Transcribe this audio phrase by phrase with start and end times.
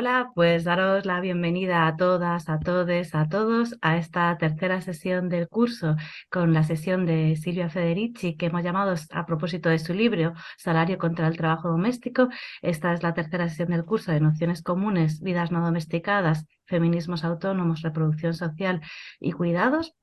[0.00, 5.28] Hola, pues daros la bienvenida a todas, a todos, a todos a esta tercera sesión
[5.28, 5.96] del curso
[6.30, 10.98] con la sesión de Silvia Federici que hemos llamado a propósito de su libro Salario
[10.98, 12.28] contra el trabajo doméstico.
[12.62, 17.82] Esta es la tercera sesión del curso de Nociones Comunes, Vidas no domesticadas, Feminismos autónomos,
[17.82, 18.80] Reproducción social
[19.18, 19.96] y Cuidados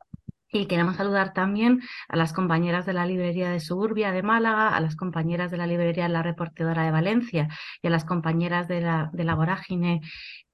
[0.59, 4.79] y queremos saludar también a las compañeras de la librería de Suburbia de Málaga, a
[4.79, 7.49] las compañeras de la librería La Reportedora de Valencia
[7.81, 10.01] y a las compañeras de la, de la Vorágine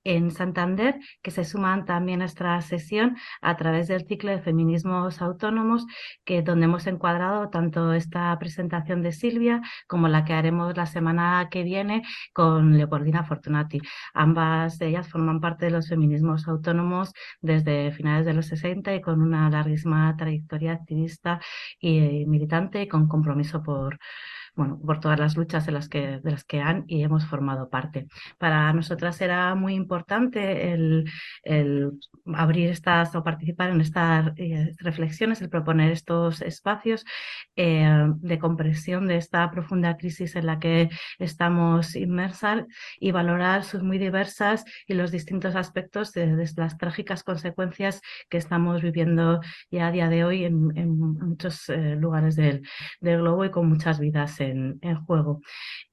[0.03, 5.21] en Santander, que se suman también a esta sesión a través del ciclo de feminismos
[5.21, 5.85] autónomos,
[6.25, 11.47] que donde hemos encuadrado tanto esta presentación de Silvia como la que haremos la semana
[11.51, 13.79] que viene con Leopoldina Fortunati.
[14.13, 19.01] Ambas de ellas forman parte de los feminismos autónomos desde finales de los 60 y
[19.01, 21.39] con una larguísima trayectoria activista
[21.79, 23.99] y militante y con compromiso por
[24.55, 28.07] bueno, por todas las luchas de las que, han y hemos formado parte.
[28.37, 31.09] Para nosotras era muy importante el,
[32.25, 37.05] abrir estas o participar en estas eh, reflexiones, el proponer estos espacios
[37.55, 42.65] eh, de compresión de esta profunda crisis en la que estamos inmersas
[42.99, 48.81] y valorar sus muy diversas y los distintos aspectos de, las trágicas consecuencias que estamos
[48.81, 52.63] viviendo ya a día de hoy en, muchos eh, lugares del
[52.99, 55.41] globo y con muchas vidas en, juego.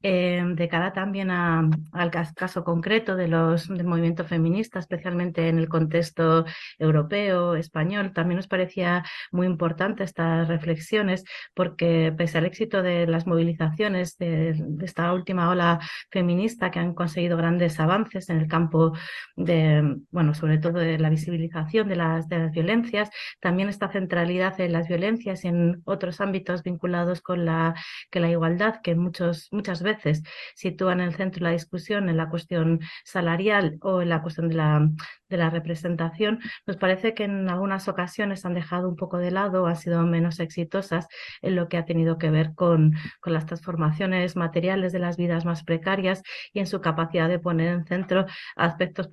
[0.02, 5.68] Eh, de cara también al caso concreto de los, del movimiento feminista, especialmente en el
[5.68, 6.44] contexto
[6.78, 13.26] europeo, español, también nos parecía muy importante estas reflexiones porque pese al éxito de las
[13.26, 18.92] movilizaciones de, esta última ola feminista que han conseguido grandes avances en el campo
[19.36, 23.10] de, bueno, sobre todo de la visibilización de las, de las violencias,
[23.40, 27.74] también esta centralidad en las violencias y en otros ámbitos vinculados con la,
[28.10, 28.37] que la igualdad,
[28.82, 30.22] que muchos, muchas veces
[30.54, 34.48] sitúan en el centro de la discusión en la cuestión salarial o en la cuestión
[34.48, 34.88] de la,
[35.28, 39.66] de la representación, nos parece que en algunas ocasiones han dejado un poco de lado,
[39.66, 41.06] han sido menos exitosas
[41.42, 45.44] en lo que ha tenido que ver con, con las transformaciones materiales de las vidas
[45.44, 46.22] más precarias
[46.52, 48.26] y en su capacidad de poner en centro
[48.56, 49.10] aspectos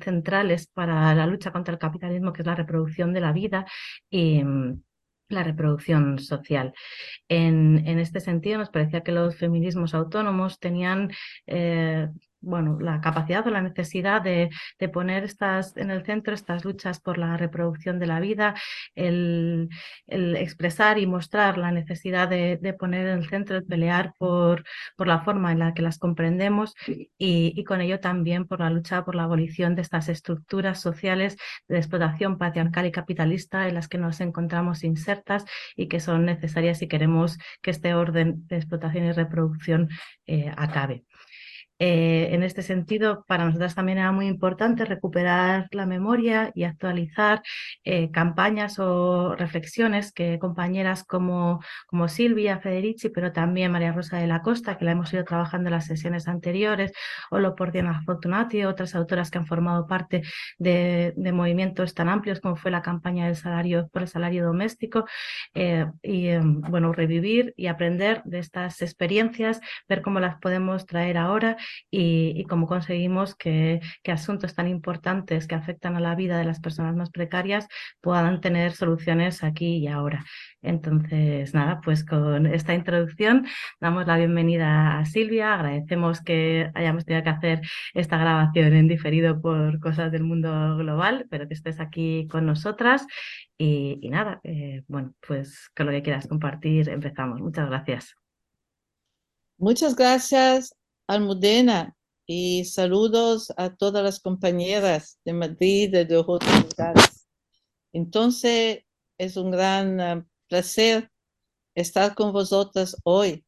[0.00, 3.66] centrales para la lucha contra el capitalismo, que es la reproducción de la vida
[4.10, 4.42] y
[5.32, 6.72] la reproducción social.
[7.28, 11.10] En, en, este sentido, nos parecía que los feminismos autónomos tenían
[11.46, 12.08] eh,
[12.42, 17.00] bueno, la capacidad o la necesidad de, de, poner estas, en el centro estas luchas
[17.00, 18.54] por la reproducción de la vida,
[18.94, 19.68] el,
[20.06, 24.64] el expresar y mostrar la necesidad de, de, poner en el centro, el pelear por,
[24.96, 28.70] por la forma en la que las comprendemos y, y, con ello también por la
[28.70, 31.36] lucha por la abolición de estas estructuras sociales
[31.68, 35.44] de explotación patriarcal y capitalista en las que nos encontramos insertas
[35.76, 39.88] y que son necesarias si queremos que este orden de explotación y reproducción
[40.26, 41.04] eh, acabe.
[41.84, 47.42] Eh, en este sentido, para nosotras también era muy importante recuperar la memoria y actualizar
[47.82, 54.28] eh, campañas o reflexiones que compañeras como, como Silvia Federici, pero también María Rosa de
[54.28, 56.92] la Costa, que la hemos ido trabajando en las sesiones anteriores,
[57.32, 60.22] o Lopordiana Fortunati, otras autoras que han formado parte
[60.58, 65.04] de, movimientos tan amplios como fue la campaña del salario por el salario doméstico,
[65.54, 71.56] eh, y bueno, revivir y aprender de estas experiencias, ver cómo las podemos traer ahora
[71.90, 76.94] y, cómo conseguimos que, asuntos tan importantes que afectan a la vida de las personas
[76.94, 77.66] más precarias
[78.00, 80.24] puedan tener soluciones aquí y ahora.
[80.60, 83.46] Entonces, nada, pues con esta introducción
[83.80, 87.60] damos la bienvenida a Silvia, agradecemos que hayamos tenido que hacer
[87.94, 93.06] esta grabación en diferido por cosas del mundo global, pero que estés aquí con nosotras
[93.58, 97.40] y, y nada, eh, bueno, pues con lo que quieras compartir empezamos.
[97.40, 98.14] Muchas gracias.
[99.58, 100.74] Muchas gracias
[101.08, 101.96] Almudena
[102.26, 107.26] y saludos a todas las compañeras de Madrid y de otros lugares.
[107.92, 108.84] Entonces,
[109.18, 111.10] es un gran uh, placer
[111.74, 113.44] estar con vosotras hoy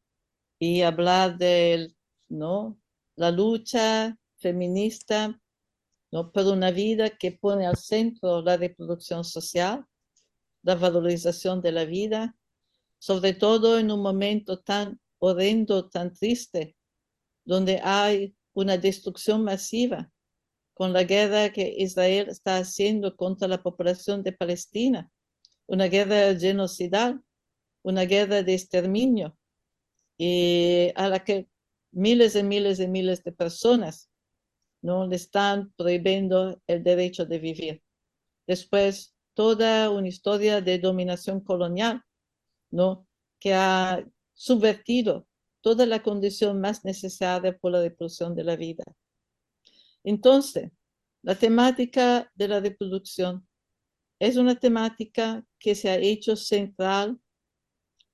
[0.58, 1.94] y hablar de
[2.28, 2.78] ¿no?
[3.16, 5.40] la lucha feminista
[6.10, 6.32] ¿no?
[6.32, 9.86] por una vida que pone al centro la reproducción social,
[10.62, 12.36] la valorización de la vida,
[12.98, 16.73] sobre todo en un momento tan horrendo, tan triste
[17.44, 20.10] donde hay una destrucción masiva
[20.74, 25.10] con la guerra que Israel está haciendo contra la población de Palestina,
[25.66, 27.22] una guerra genocidal
[27.84, 29.36] una guerra de exterminio
[30.18, 31.48] y a la que
[31.92, 34.10] miles y miles y miles de personas
[34.82, 37.82] no le están prohibiendo el derecho de vivir.
[38.46, 42.02] Después, toda una historia de dominación colonial,
[42.70, 43.06] ¿no?
[43.38, 45.26] Que ha subvertido
[45.64, 48.84] toda la condición más necesaria por la reproducción de la vida.
[50.04, 50.70] Entonces,
[51.22, 53.48] la temática de la reproducción
[54.18, 57.18] es una temática que se ha hecho central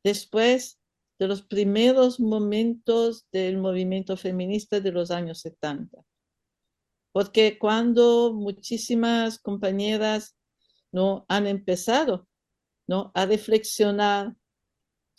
[0.04, 0.78] después
[1.18, 6.04] de los primeros momentos del movimiento feminista de los años 70.
[7.10, 10.36] Porque cuando muchísimas compañeras
[10.92, 11.26] ¿no?
[11.26, 12.28] han empezado
[12.86, 13.10] ¿no?
[13.12, 14.36] a reflexionar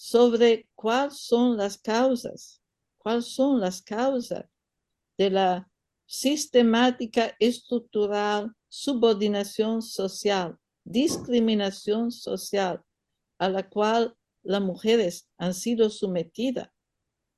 [0.03, 2.59] sobre cuáles son las causas,
[2.97, 4.45] cuáles son las causas
[5.15, 5.69] de la
[6.07, 12.81] sistemática, estructural, subordinación social, discriminación social
[13.37, 16.71] a la cual las mujeres han sido sometidas,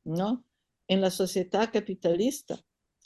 [0.05, 0.45] ¿no?
[0.87, 2.61] En la sociedad capitalista,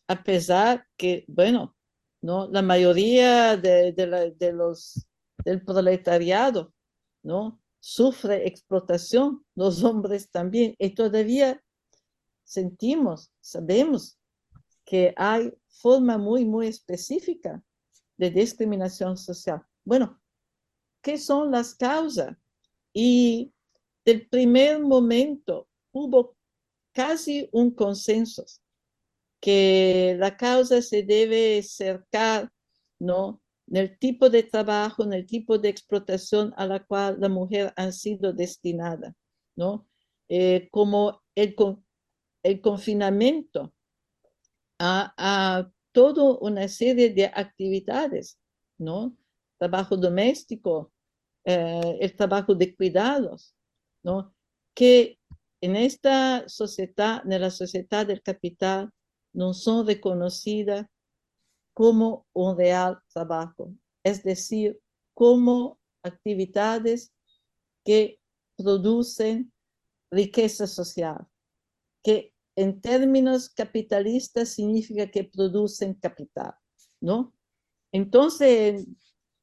[0.08, 1.76] a pesar que, bueno,
[2.22, 2.48] ¿no?
[2.48, 5.08] La mayoría de, de los,
[5.44, 6.76] del proletariado,
[7.24, 7.60] ¿no?
[7.90, 11.64] Sufre explotación, los hombres también, y todavía
[12.44, 14.20] sentimos, sabemos
[14.84, 17.64] que hay forma muy, muy específica
[18.18, 19.66] de discriminación social.
[19.86, 20.22] Bueno,
[21.02, 22.36] ¿qué son las causas?
[22.92, 23.54] Y
[24.04, 26.36] del primer momento hubo
[26.92, 28.44] casi un consenso
[29.40, 32.52] que la causa se debe cercar,
[33.00, 33.42] ¿no?
[33.68, 37.74] En el tipo de trabajo, en el tipo de explotación a la cual la mujer
[37.76, 39.14] ha sido destinada,
[39.56, 39.88] ¿no?
[40.30, 41.56] Eh, como el,
[42.44, 43.74] el confinamiento
[44.80, 48.40] a, toda una serie de actividades,
[48.78, 49.18] ¿no?
[49.58, 50.92] Trabajo doméstico,
[51.44, 53.56] eh, el trabajo de cuidados,
[54.04, 54.36] ¿no?
[54.76, 55.18] Que
[55.60, 58.92] en esta sociedad, en la sociedad del capital,
[59.34, 60.86] no son reconocidas
[61.78, 63.72] como un real trabajo,
[64.04, 64.82] es decir,
[65.14, 67.14] como actividades
[67.86, 68.20] que
[68.58, 69.54] producen
[70.10, 71.28] riqueza social,
[72.04, 76.56] que en términos capitalistas significa que producen capital,
[77.00, 77.36] ¿no?
[77.92, 78.88] Entonces,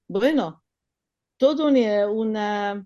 [0.08, 0.64] bueno,
[1.36, 1.68] toda
[2.10, 2.84] una,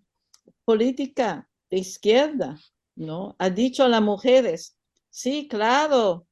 [0.67, 2.61] política de izquierda,
[2.95, 3.35] ¿no?
[3.39, 4.77] Ha dicho a las mujeres,
[5.09, 6.27] sí, claro,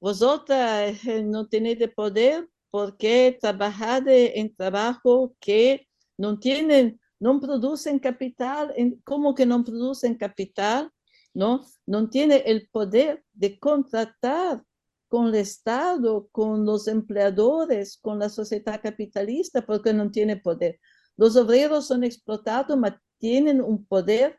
[0.00, 8.74] vosotras eh, no tenéis poder porque trabajar en trabajo que no tienen, no producen capital,
[9.04, 10.90] ¿cómo que no producen capital?
[11.34, 11.64] ¿no?
[11.86, 14.62] No tiene el poder de contratar
[15.08, 20.78] con el Estado, con los empleadores, con la sociedad capitalista, porque no tiene poder.
[21.16, 24.38] Los obreros son explotados, pero tienen un poder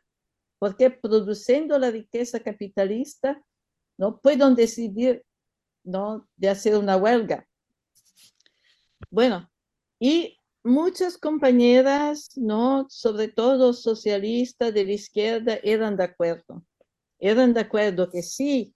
[0.58, 3.42] porque produciendo la riqueza capitalista,
[3.98, 5.24] no pueden decidir
[5.82, 6.28] ¿no?
[6.36, 7.48] de hacer una huelga.
[9.10, 9.50] Bueno,
[9.98, 12.86] y muchas compañeras, ¿no?
[12.88, 16.64] sobre todo socialistas de la izquierda, eran de acuerdo
[17.20, 18.74] eran de acuerdo que sí,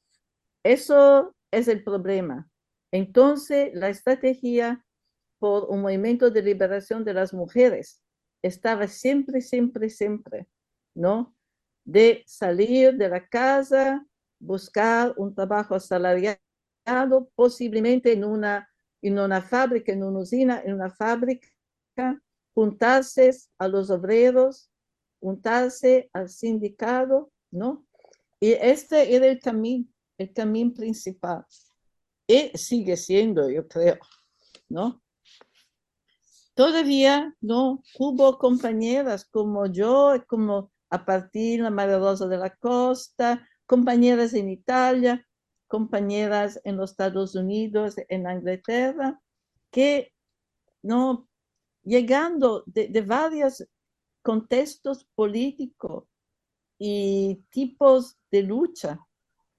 [0.62, 2.48] eso es el problema.
[2.92, 4.84] Entonces, la estrategia
[5.38, 8.00] por un movimiento de liberación de las mujeres
[8.42, 10.46] estaba siempre, siempre, siempre,
[10.94, 11.34] ¿no?
[11.84, 14.06] De salir de la casa,
[14.38, 16.38] buscar un trabajo asalariado,
[17.34, 18.69] posiblemente en una,
[19.08, 21.49] en una fábrica, en una usina, en una fábrica,
[22.55, 24.70] juntarse a los obreros,
[25.20, 27.87] juntarse al sindicato, ¿no?
[28.41, 29.87] Y este era el camino,
[30.19, 31.44] el camino principal.
[32.27, 33.99] Y sigue siendo, yo creo,
[34.69, 35.03] ¿no?
[36.55, 43.46] Todavía no hubo compañeras como yo, como a partir la María Rosa de la Costa,
[43.67, 45.27] compañeras en Italia,
[45.74, 49.20] compañeras en los Estados Unidos, en Inglaterra,
[49.72, 50.12] que
[50.82, 51.28] no,
[51.82, 53.66] llegando de, de varios
[54.22, 56.04] contextos políticos
[56.78, 59.00] y tipos de lucha,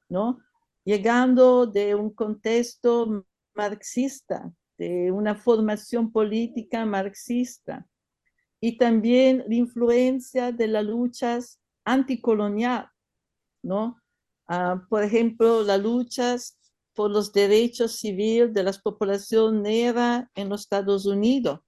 [0.07, 0.39] ¿no?
[0.86, 7.86] Llegando de un contexto marxista, de una formación política marxista,
[8.62, 12.89] y también la influencia de las luchas anticolonial,
[13.62, 14.01] ¿no?
[14.48, 16.58] Ah, por ejemplo, las luchas
[16.94, 21.60] por los derechos civiles de la población negra en los Estados Unidos,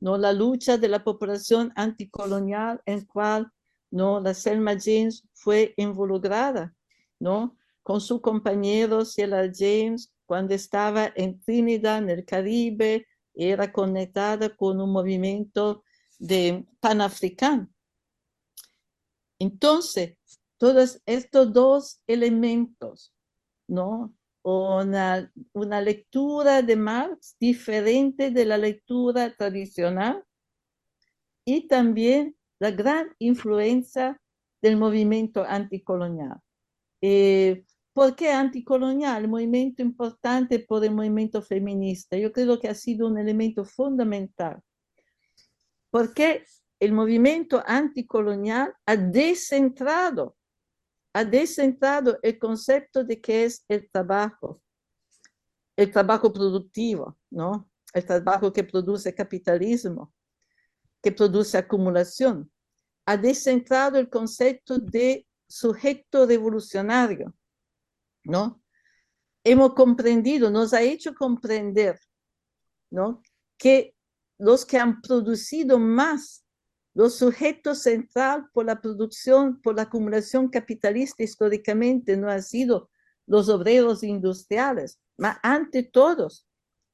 [0.00, 0.18] ¿no?
[0.18, 3.52] La lucha de la población anticolonial en cual
[3.90, 4.20] ¿no?
[4.20, 6.74] La Selma James fue involucrada,
[7.18, 7.56] ¿no?
[7.82, 14.80] Con su compañero Ciela James cuando estaba en Trinidad, en el Caribe, era conectada con
[14.80, 15.82] un movimiento
[16.18, 17.68] de panafricano.
[19.38, 20.16] Entonces,
[20.60, 23.14] todos estos dos elementos,
[23.66, 24.14] ¿no?
[24.42, 30.22] Una, una lectura de Marx diferente de la lectura tradicional
[31.46, 34.20] y también la gran influencia
[34.60, 36.38] del movimiento anticolonial.
[37.00, 37.64] Eh,
[37.94, 39.28] ¿Por qué anticolonial?
[39.28, 42.18] Movimiento importante por el movimiento feminista.
[42.18, 44.60] Yo creo que ha sido un elemento fundamental.
[45.90, 46.44] Porque
[46.78, 50.36] el movimiento anticolonial ha descentrado,
[51.12, 54.62] ha descentrado el concepto de qué es el trabajo,
[55.76, 57.68] el trabajo productivo, ¿no?
[57.92, 60.12] El trabajo que produce capitalismo,
[61.02, 62.50] que produce acumulación.
[63.06, 67.34] Ha descentrado el concepto de sujeto revolucionario,
[68.22, 68.62] ¿no?
[69.42, 71.98] Hemos comprendido, nos ha hecho comprender,
[72.90, 73.22] ¿no?
[73.58, 73.94] Que
[74.38, 76.44] los que han producido más,
[76.94, 82.90] los sujetos central por la producción, por la acumulación capitalista históricamente no han sido
[83.26, 86.48] los obreros industriales, mas ante todos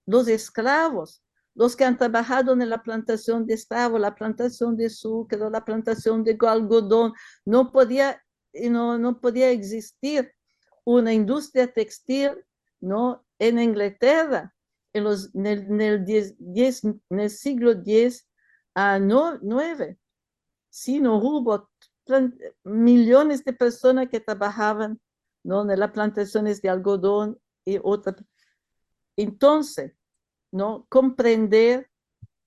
[0.05, 1.23] los esclavos,
[1.55, 6.23] los que han trabajado en la plantación de esclavos, la plantación de azúcar, la plantación
[6.23, 7.15] de algodón,
[7.47, 8.23] no podía,
[8.71, 10.31] no, no podía existir
[10.85, 12.33] una industria textil
[12.81, 13.25] ¿no?
[13.39, 14.55] en Inglaterra
[14.93, 18.27] en, los, en, el, en, el, diez, diez, en el siglo X
[18.77, 19.99] a nueve.
[20.69, 21.71] Sí, no hubo
[22.63, 25.01] millones de personas que trabajaban
[25.43, 25.69] ¿no?
[25.69, 28.17] en las plantaciones de algodón y otras.
[29.17, 29.95] Entonces,
[30.53, 30.87] ¿no?
[30.91, 31.91] comprender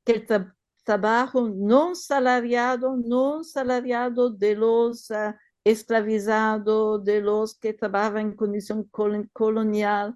[0.06, 7.74] que el tra trabajo no salariado, no salariado de los uh, esclavizados, de los que
[7.74, 10.16] trabajan en condición col colonial,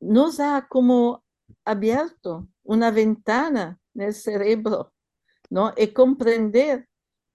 [0.00, 1.24] nos ha como
[1.64, 4.92] abierto una ventana en el cerebro,
[5.50, 5.72] ¿no?
[5.76, 6.88] Y comprender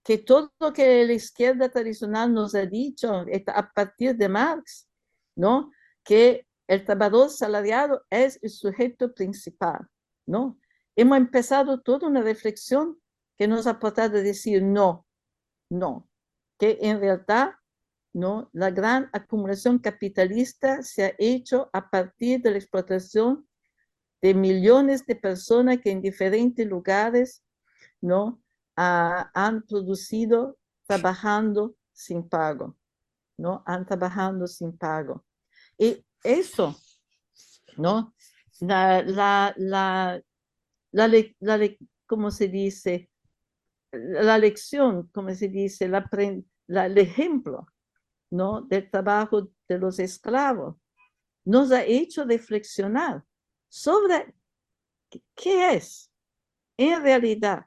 [0.04, 4.88] que todo lo que la izquierda tradicional nos ha dicho a partir de Marx,
[5.36, 5.72] ¿no?
[6.04, 9.86] Que el trabajador salariado es el sujeto principal,
[10.26, 10.58] ¿no?
[10.96, 13.00] Hemos empezado toda una reflexión
[13.36, 15.06] que nos ha portado a decir no,
[15.70, 16.08] no,
[16.58, 17.54] que en realidad
[18.14, 18.48] ¿no?
[18.52, 23.46] la gran acumulación capitalista se ha hecho a partir de la explotación
[24.22, 27.42] de millones de personas que en diferentes lugares
[28.00, 28.42] ¿no?
[28.76, 32.76] Ah, han producido trabajando sin pago,
[33.38, 33.62] ¿no?
[33.66, 35.24] Han trabajando sin pago.
[35.78, 36.76] Y eso,
[37.76, 38.14] ¿no?
[38.60, 40.22] La, la, la,
[40.92, 41.70] la, la,
[42.06, 43.10] ¿cómo se dice?
[43.92, 46.08] La lección, como se dice, la,
[46.84, 47.66] el ejemplo,
[48.30, 48.62] ¿no?
[48.62, 50.76] Del trabajo de los esclavos,
[51.44, 53.24] nos ha hecho reflexionar
[53.68, 54.34] sobre
[55.34, 56.10] qué es
[56.76, 57.66] en realidad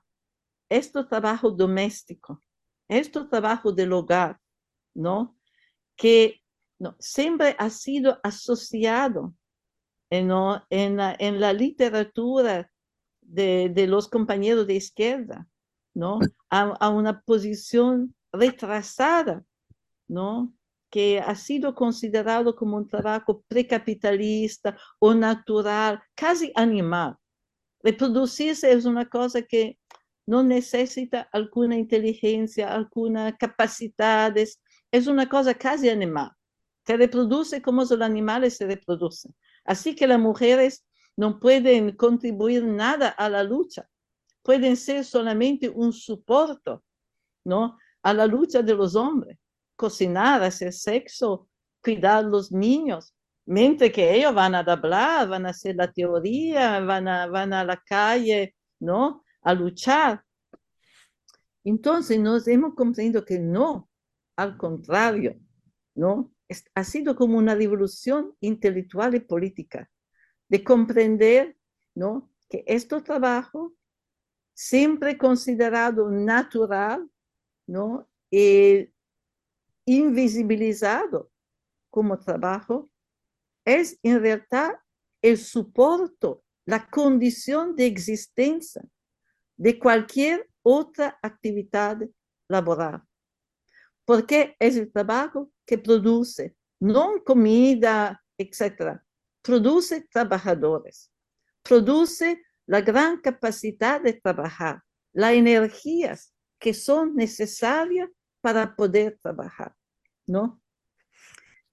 [0.69, 2.41] este trabajo doméstico,
[2.87, 4.39] este trabajo del hogar,
[4.93, 5.37] ¿no?
[5.95, 6.41] Que
[6.77, 9.33] no, siempre ha sido asociado
[10.11, 10.63] ¿no?
[10.69, 12.71] en, la, en la literatura
[13.21, 15.47] de, de, los compañeros de izquierda,
[15.93, 16.19] ¿no?
[16.49, 19.43] A, a, una posición retrasada,
[20.07, 20.53] ¿no?
[20.89, 27.15] Que ha sido considerado como un trabajo precapitalista o natural, casi animal.
[27.81, 29.77] Reproducirse es una cosa que
[30.25, 36.31] no necesita alguna inteligencia, alguna capacidades, es una cosa casi animal.
[36.85, 39.33] Se reproduce como los animales se reproducen.
[39.65, 43.89] Así que las mujeres no pueden contribuir nada a la lucha,
[44.41, 46.77] pueden ser solamente un soporte,
[47.43, 47.77] ¿no?
[48.01, 49.37] A la lucha de los hombres,
[49.79, 51.47] cocinar, hacer sexo,
[51.81, 57.07] cuidar los niños, mientras que ellos van a hablar, van a hacer la teoría, van
[57.07, 59.23] a, van a la calle, ¿no?
[59.41, 60.21] A luchar.
[61.63, 63.89] Entonces nos hemos comprendido que no,
[64.35, 65.39] al contrario,
[65.95, 66.33] ¿no?
[66.75, 69.89] ha sido como una revolución intelectual y política,
[70.49, 71.55] de comprender
[71.95, 72.29] ¿no?
[72.49, 73.75] que este trabajo,
[74.53, 77.07] siempre considerado natural,
[77.67, 78.09] ¿no?
[78.31, 78.89] y
[79.97, 81.31] invisibilizado
[81.89, 82.89] como trabajo,
[83.65, 84.79] es en realidad
[85.21, 88.81] el soporte, la condición de existencia
[89.57, 91.97] de cualquier otra actividad
[92.47, 93.03] laboral
[94.09, 98.99] porque es el trabajo que produce, no comida, etc.
[99.39, 101.11] Produce trabajadores,
[101.61, 104.81] produce la gran capacidad de trabajar,
[105.13, 108.09] las energías que son necesarias
[108.41, 109.75] para poder trabajar,
[110.29, 110.61] ¿no?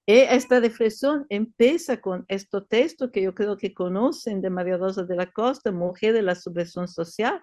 [0.06, 5.04] Y esta reflexión empieza con este texto que yo creo que conocen de María Rosa
[5.04, 7.42] de la Costa, Mujer de la Subversión Social,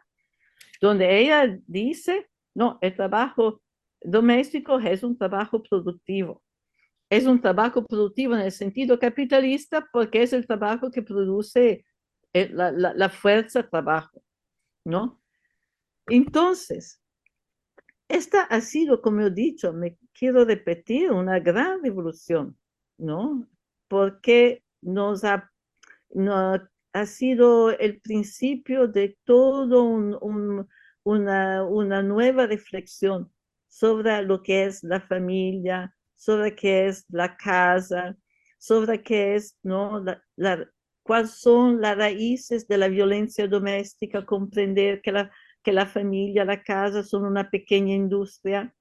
[0.81, 3.61] donde ella dice, no, el trabajo
[4.01, 6.41] doméstico es un trabajo productivo.
[7.09, 11.85] Es un trabajo productivo en el sentido capitalista porque es el trabajo que produce
[12.33, 14.23] eh, la, la, la fuerza trabajo,
[14.83, 15.21] ¿no?
[16.07, 17.02] Entonces,
[18.13, 22.57] esta ha sido, como he dicho, me quiero repetir, una gran revolución,
[22.97, 23.47] ¿no?
[23.87, 25.51] Porque nos ha,
[26.11, 26.61] no,
[26.93, 30.67] ha sido el principio de todo un, un,
[31.03, 33.31] una, una nueva reflexión
[33.67, 38.15] sobre lo que es la familia, sobre qué es la casa,
[38.59, 40.03] sobre qué es, ¿no?
[40.03, 40.69] La, la,
[41.01, 45.31] cuáles son las raíces de la violencia doméstica, comprender que la,
[45.63, 48.75] que la familia, la casa son una pequeña industria,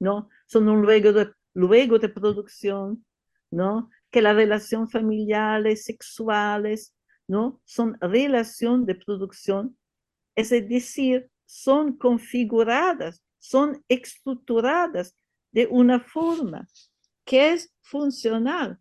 [0.00, 0.28] ¿no?
[0.46, 3.04] Son un luego de, luego de producción,
[3.50, 3.90] ¿no?
[4.10, 6.94] Que las relaciones familiares, sexuales,
[7.28, 7.60] ¿no?
[7.64, 9.78] Son relación de producción,
[10.34, 15.16] es decir, son configuradas, son estructuradas
[15.52, 16.66] de una forma
[17.24, 18.78] que es funcional,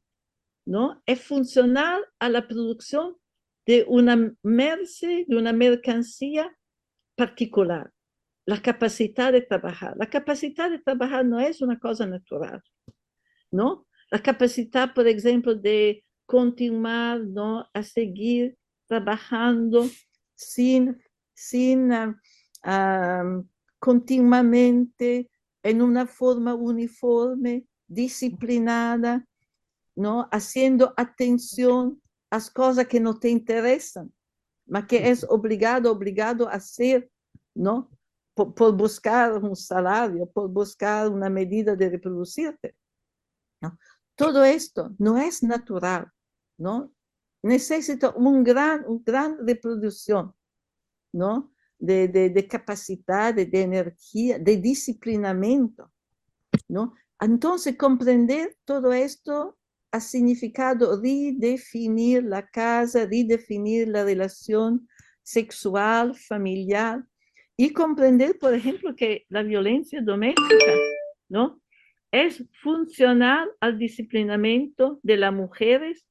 [0.65, 1.01] ¿no?
[1.05, 3.15] Es funcional a la producción
[3.65, 6.51] de una merce, de una mercancía
[7.15, 7.91] particular,
[8.45, 9.95] la capacidad de trabajar.
[9.97, 12.61] La capacidad de trabajar no es una cosa natural,
[13.51, 13.87] ¿no?
[14.11, 17.67] La capacidad, por ejemplo, de continuar, ¿no?
[17.73, 19.89] A seguir trabajando
[20.35, 21.01] sin,
[21.33, 23.47] sin um,
[23.79, 25.29] continuamente
[25.63, 29.25] en una forma uniforme, disciplinada,
[29.95, 30.27] ¿no?
[30.31, 34.11] Haciendo atención a las cosas que no te interesan,
[34.65, 37.09] mas que es obligado, obligado a hacer,
[37.53, 37.89] ¿no?
[38.33, 42.75] Por, por, buscar un salario, por buscar una medida de reproducirte.
[43.61, 43.77] ¿no?
[44.15, 46.07] Todo esto no es natural,
[46.57, 46.91] ¿no?
[47.43, 50.33] Necesita un gran, un gran reproducción,
[51.13, 51.53] ¿no?
[51.77, 55.91] De, de, de capacidad, de, energía, de disciplinamiento,
[56.67, 56.93] ¿no?
[57.19, 59.57] Entonces, comprender todo esto
[59.93, 64.89] ha significado redefinir la casa, redefinir la relación
[65.21, 67.03] sexual, familiar
[67.55, 70.73] y comprender, por ejemplo, que la violencia doméstica,
[71.29, 71.61] ¿no?
[72.11, 76.07] Es funcional al disciplinamiento de las mujeres,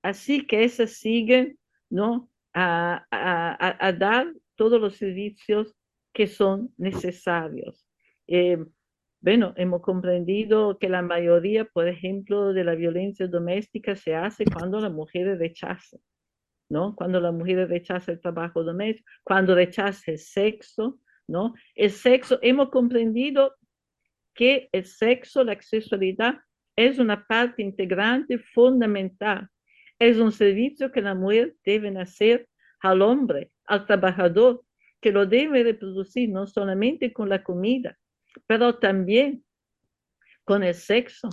[0.00, 1.58] así que esas siguen,
[1.90, 2.30] ¿no?
[2.54, 3.04] A,
[3.98, 5.76] dar todos los servicios
[6.14, 7.86] que son necesarios.
[8.26, 8.64] Eh,
[9.26, 14.78] bueno, hemos comprendido que la mayoría, por ejemplo, de la violencia doméstica se hace cuando
[14.78, 15.96] la mujer rechaza,
[16.70, 16.94] ¿no?
[16.94, 21.54] Cuando la mujer rechaza el trabajo doméstico, cuando rechaza el sexo, ¿no?
[21.74, 23.56] El sexo, hemos comprendido
[24.32, 26.36] que el sexo, la sexualidad,
[26.76, 29.48] es una parte integrante fundamental.
[29.98, 34.62] Es un servicio que la mujer debe hacer al hombre, al trabajador,
[35.00, 37.98] que lo debe reproducir no solamente con la comida,
[38.46, 39.44] pero también
[40.44, 41.28] con el sexo,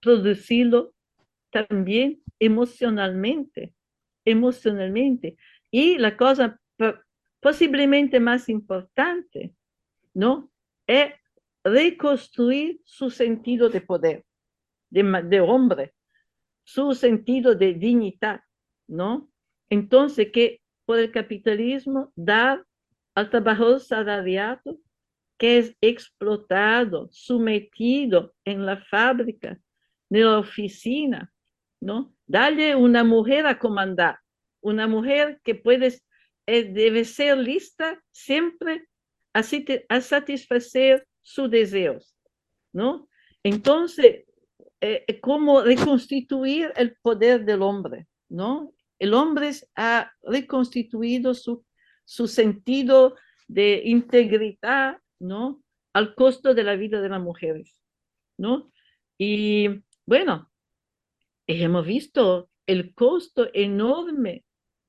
[0.00, 0.94] producirlo
[1.50, 3.74] también emocionalmente,
[4.24, 5.36] emocionalmente.
[5.70, 6.60] Y la cosa
[7.40, 9.54] posiblemente más importante,
[10.14, 10.50] ¿no?
[10.86, 11.12] Es
[11.62, 14.24] reconstruir su sentido de poder,
[14.90, 15.94] de, hombre,
[16.62, 18.40] su sentido de dignidad,
[18.86, 19.30] ¿no?
[19.68, 22.64] Entonces, que por el capitalismo dar
[23.14, 24.78] al trabajador salariado
[25.44, 29.58] es explotado, sometido en la fábrica,
[30.10, 31.32] en la oficina,
[31.80, 32.14] ¿no?
[32.26, 34.18] Dale una mujer a comandar,
[34.60, 36.00] una mujer que puede,
[36.46, 38.88] eh, debe ser lista siempre
[39.32, 39.42] a,
[39.88, 42.16] a satisfacer sus deseos,
[42.72, 43.08] ¿no?
[43.42, 44.24] Entonces,
[44.80, 48.72] eh, ¿cómo reconstituir el poder del hombre, ¿no?
[48.98, 51.64] El hombre ha reconstituido su,
[52.04, 53.16] su sentido
[53.48, 55.62] de integridad ¿no?
[55.92, 57.76] Al costo de la vida de las mujeres,
[58.36, 58.72] ¿no?
[59.18, 60.50] Y bueno,
[61.46, 64.44] hemos visto el costo enorme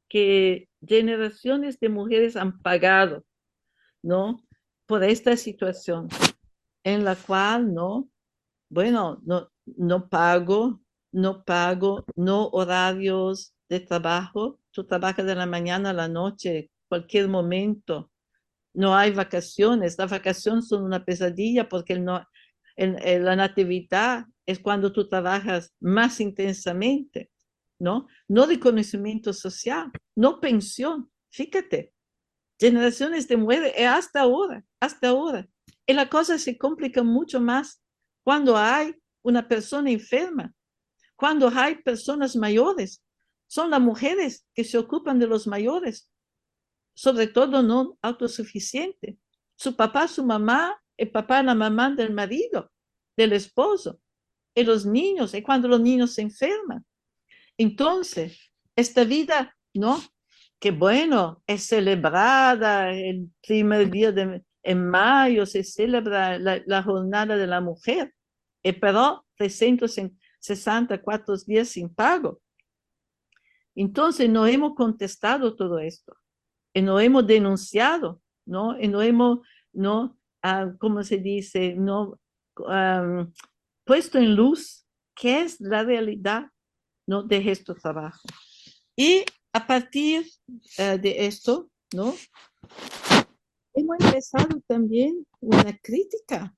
[0.07, 3.25] que generaciones de mujeres han pagado,
[4.01, 4.41] ¿no?
[4.85, 6.07] Por esta situación
[6.83, 8.09] en la cual, ¿no?
[8.69, 15.89] Bueno, no, no pago, no pago, no horarios de trabajo, tú trabajas de la mañana
[15.89, 18.11] a la noche, cualquier momento,
[18.75, 22.25] no hay vacaciones, las vacaciones son una pesadilla porque no,
[22.77, 27.31] la natividad es cuando tú trabajas más intensamente,
[27.79, 28.07] ¿no?
[28.27, 31.93] No reconocimiento social, no pensión, fíjate,
[32.59, 35.47] generaciones de mujeres, eh, hasta ahora, hasta ahora.
[35.85, 37.81] Y la cosa se complica mucho más
[38.23, 40.53] cuando hay una persona enferma,
[41.15, 43.01] cuando hay personas mayores.
[43.47, 46.09] Son las mujeres que se ocupan de los mayores,
[46.95, 49.19] sobre todo no autosuficiente.
[49.55, 52.71] Su papá, su mamá el papá, la mamá del marido,
[53.17, 53.99] del esposo,
[54.53, 56.85] y los niños, y cuando los niños se enferman.
[57.57, 59.99] Entonces, esta vida, ¿no?
[60.59, 67.45] Que bueno, es celebrada el primer día de en mayo, se celebra la, jornada de
[67.45, 68.15] la mujer,
[68.63, 72.41] y pero 364 días sin pago.
[73.75, 76.17] Entonces, no hemos contestado todo esto,
[76.75, 78.79] y no hemos denunciado, ¿no?
[78.79, 79.39] Y no hemos,
[79.73, 80.17] ¿no?
[80.43, 81.73] Ah, ¿Cómo se dice?
[81.75, 82.19] No
[83.85, 84.85] puesto en luz
[85.15, 86.51] qué es la realidad,
[87.07, 87.23] ¿no?
[87.23, 88.27] De este trabajo.
[88.95, 90.25] Y a partir
[90.77, 92.13] eh, de esto, ¿no?
[93.73, 96.53] Hemos empezado también una crítica,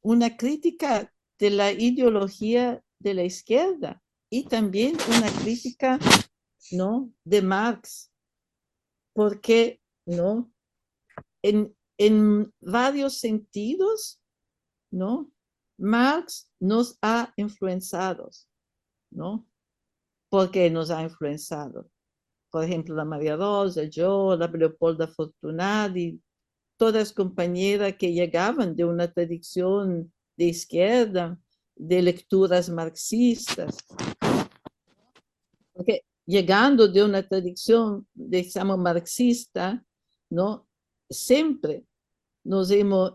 [0.00, 5.98] una crítica de la ideología de la izquierda y también una crítica
[6.70, 7.10] ¿no?
[7.24, 8.11] de Marx,
[9.12, 10.52] porque ¿no?
[11.42, 14.20] en, en varios sentidos,
[14.90, 15.30] ¿no?
[15.78, 18.30] Marx nos ha influenciado,
[19.10, 19.46] ¿no?
[20.32, 21.90] porque nos ha influenciado?
[22.50, 26.22] Por ejemplo, la María Rosa, yo, la Leopolda Fortunati,
[26.78, 31.38] todas compañeras que llegaban de una tradición de izquierda,
[31.76, 33.76] de lecturas marxistas.
[35.74, 39.84] Porque llegando de una tradición, digamos, marxista,
[40.30, 40.66] ¿no?
[41.10, 41.84] Siempre
[42.44, 43.12] nos hemos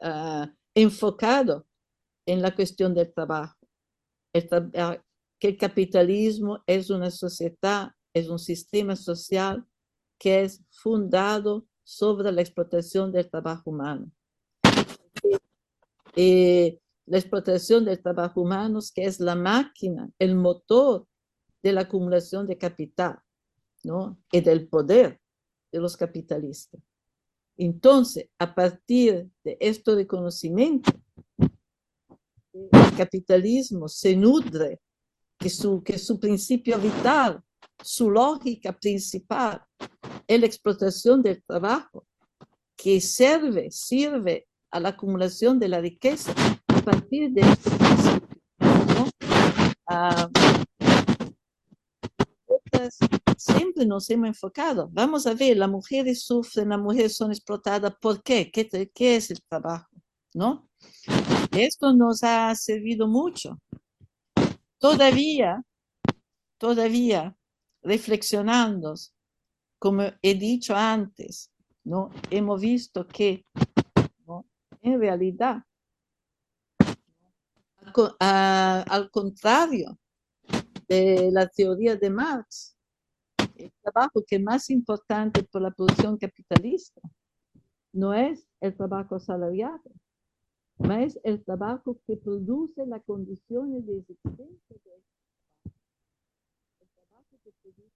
[0.00, 1.66] uh, enfocado
[2.26, 3.56] en la cuestión del trabajo.
[4.32, 5.02] El tra ah,
[5.38, 9.64] que el capitalismo es una sociedad, es un sistema social
[10.18, 14.10] que es fundado sobre la explotación del trabajo humano.
[16.16, 21.06] Eh, la explotación del trabajo humano, que es la máquina, el motor
[21.62, 23.18] de la acumulación de capital,
[23.84, 24.18] ¿no?
[24.32, 25.20] Y del poder
[25.72, 26.80] de los capitalistas.
[27.56, 30.92] Entonces, a partir de esto de conocimiento,
[32.52, 34.80] el capitalismo se nutre,
[35.38, 37.40] que su, que su principio vital,
[37.82, 39.62] su lógica principal,
[40.26, 42.06] es la explotación del trabajo,
[42.76, 46.32] que sirve, sirve a la acumulación de la riqueza
[46.68, 48.38] a partir de este principio.
[49.86, 50.28] Ah,
[53.36, 54.88] siempre nos hemos enfocado.
[54.92, 57.94] Vamos a ver, las mujeres sufren, las mujeres son explotadas.
[58.00, 58.50] ¿Por qué?
[58.50, 59.88] ¿Qué, qué es el trabajo?
[60.34, 60.68] ¿No?
[61.52, 63.58] Esto nos ha servido mucho.
[64.78, 65.62] Todavía,
[66.58, 67.34] todavía,
[67.82, 68.94] reflexionando,
[69.78, 71.50] como he dicho antes,
[71.84, 72.10] ¿no?
[72.30, 73.44] hemos visto que
[74.82, 75.64] en realidad,
[78.18, 79.98] al contrario
[80.88, 82.76] de la teoría de Marx,
[83.56, 87.00] el trabajo que es más importante por la producción capitalista
[87.92, 89.90] no es el trabajo salariado,
[91.00, 94.78] es el trabajo que produce las condiciones de existencia de
[97.62, 97.92] produce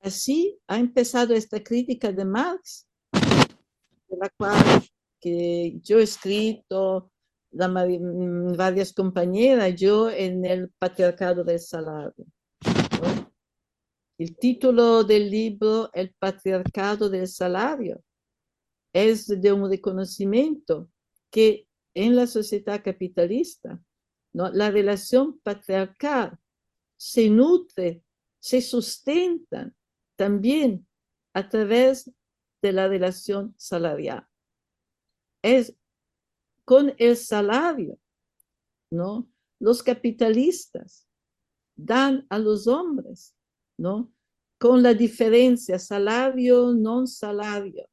[0.00, 4.82] Así ha empezado esta crítica de Marx, de la cual
[5.20, 7.11] que yo he escrito,
[7.52, 12.26] mm, varias compañeras, yo en el patriarcado del salario.
[14.18, 18.02] El título del libro, El patriarcado del salario,
[18.92, 20.90] es de un reconocimiento
[21.30, 23.82] que en la sociedad capitalista,
[24.32, 24.50] ¿no?
[24.50, 26.38] la relación patriarcal
[26.96, 28.02] se nutre,
[28.38, 29.72] se sustenta
[30.16, 30.86] también
[31.34, 32.10] a través
[32.62, 34.26] de la relación salarial.
[35.42, 35.74] Es
[36.72, 37.98] con el salario,
[38.90, 39.28] ¿no?
[39.60, 41.06] Los capitalistas
[41.76, 43.36] dan a los hombres,
[43.76, 44.10] ¿no?
[44.58, 47.86] Con la diferencia salario, no salario.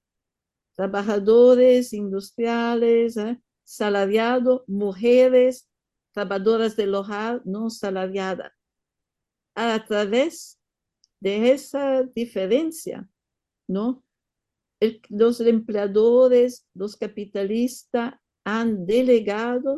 [0.78, 3.42] Trabajadores industriales, ¿eh?
[3.66, 5.70] salariado, mujeres,
[6.14, 8.54] trabajadoras del hogar no salariadas.
[9.56, 10.58] A través
[11.20, 13.10] de esa diferencia,
[13.68, 14.06] ¿no?
[15.10, 19.78] los empleadores, los capitalistas han delegado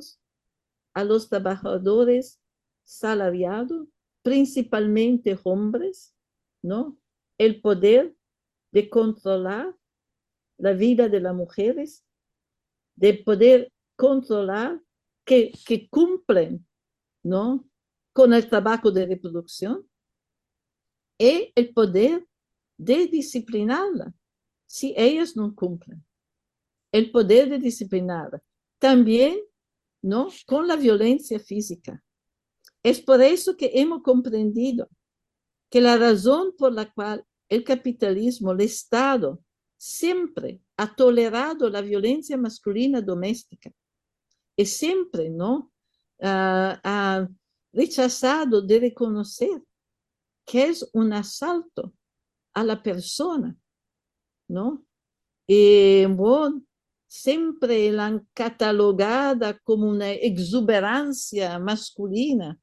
[0.93, 2.39] a los trabajadores
[2.83, 3.87] salariados,
[4.21, 6.15] principalmente hombres,
[6.61, 6.97] ¿no?
[7.37, 8.15] El poder
[8.71, 9.75] de controlar
[10.57, 12.05] la vida de las mujeres,
[12.95, 14.81] de poder controlar
[15.25, 16.65] que, que cumplen,
[17.23, 17.67] ¿no?
[18.13, 19.89] Con el trabajo de reproducción
[21.17, 22.27] y el poder
[22.77, 24.13] de disciplinarla
[24.65, 26.03] si ellas no cumplen.
[26.91, 28.41] El poder de disciplinarla.
[28.81, 29.39] También,
[30.01, 30.29] ¿no?
[30.47, 32.03] Con la violencia física.
[32.81, 34.89] Es por eso que hemos comprendido
[35.69, 39.39] que la razón por la cual el capitalismo, el Estado,
[39.77, 43.71] siempre ha tolerado la violencia masculina doméstica
[44.55, 45.71] y siempre, ¿no?
[46.19, 47.27] Ha
[47.71, 49.61] rechazado de reconocer
[50.43, 51.93] que es un asalto
[52.55, 53.55] a la persona,
[54.47, 54.83] ¿no?
[55.45, 56.63] Y bueno,
[57.11, 62.57] siempre la han catalogada como una exuberancia masculina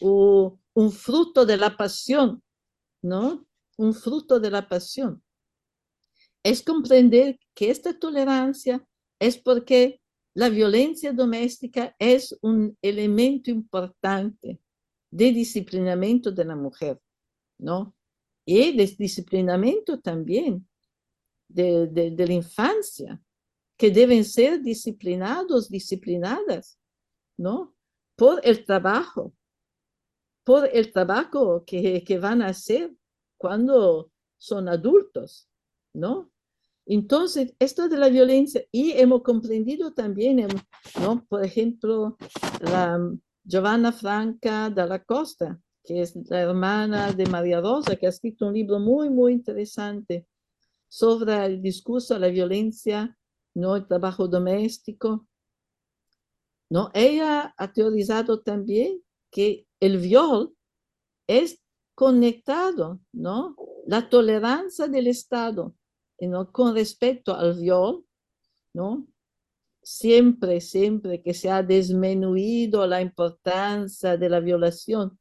[0.00, 2.42] o un fruto de la pasión,
[3.00, 3.46] ¿no?
[3.76, 5.22] Un fruto de la pasión.
[6.42, 8.84] Es comprender que esta tolerancia
[9.20, 10.00] es porque
[10.34, 14.60] la violencia doméstica es un elemento importante
[15.12, 17.00] de disciplinamiento de la mujer,
[17.56, 17.94] ¿no?
[18.44, 20.68] Y de disciplinamiento también
[21.48, 23.22] de, de, de la infancia,
[23.76, 26.78] que deben ser disciplinados, disciplinadas,
[27.36, 27.74] ¿no?
[28.16, 29.34] Por el trabajo,
[30.44, 32.92] por el trabajo que, que van a hacer
[33.36, 35.48] cuando son adultos,
[35.92, 36.30] ¿no?
[36.86, 40.46] Entonces, esto de la violencia, y hemos comprendido también,
[41.00, 41.26] ¿no?
[41.28, 42.16] Por ejemplo,
[42.60, 42.98] la
[43.42, 48.46] Giovanna Franca de la Costa, que es la hermana de María Rosa, que ha escrito
[48.46, 50.26] un libro muy, muy interesante
[50.88, 53.16] sobre el discurso de la violencia,
[53.56, 53.74] ¿no?
[53.74, 55.26] El trabajo doméstico.
[56.68, 56.90] ¿no?
[56.94, 60.54] Ella ha teorizado también que el viol
[61.26, 61.62] es
[61.94, 63.56] conectado, ¿no?
[63.86, 65.74] La tolerancia del Estado
[66.20, 66.52] ¿no?
[66.52, 68.04] con respecto al viol,
[68.74, 69.06] ¿no?
[69.82, 75.18] Siempre, siempre que se ha disminuido la importancia de la violación,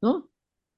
[0.00, 0.30] ¿no?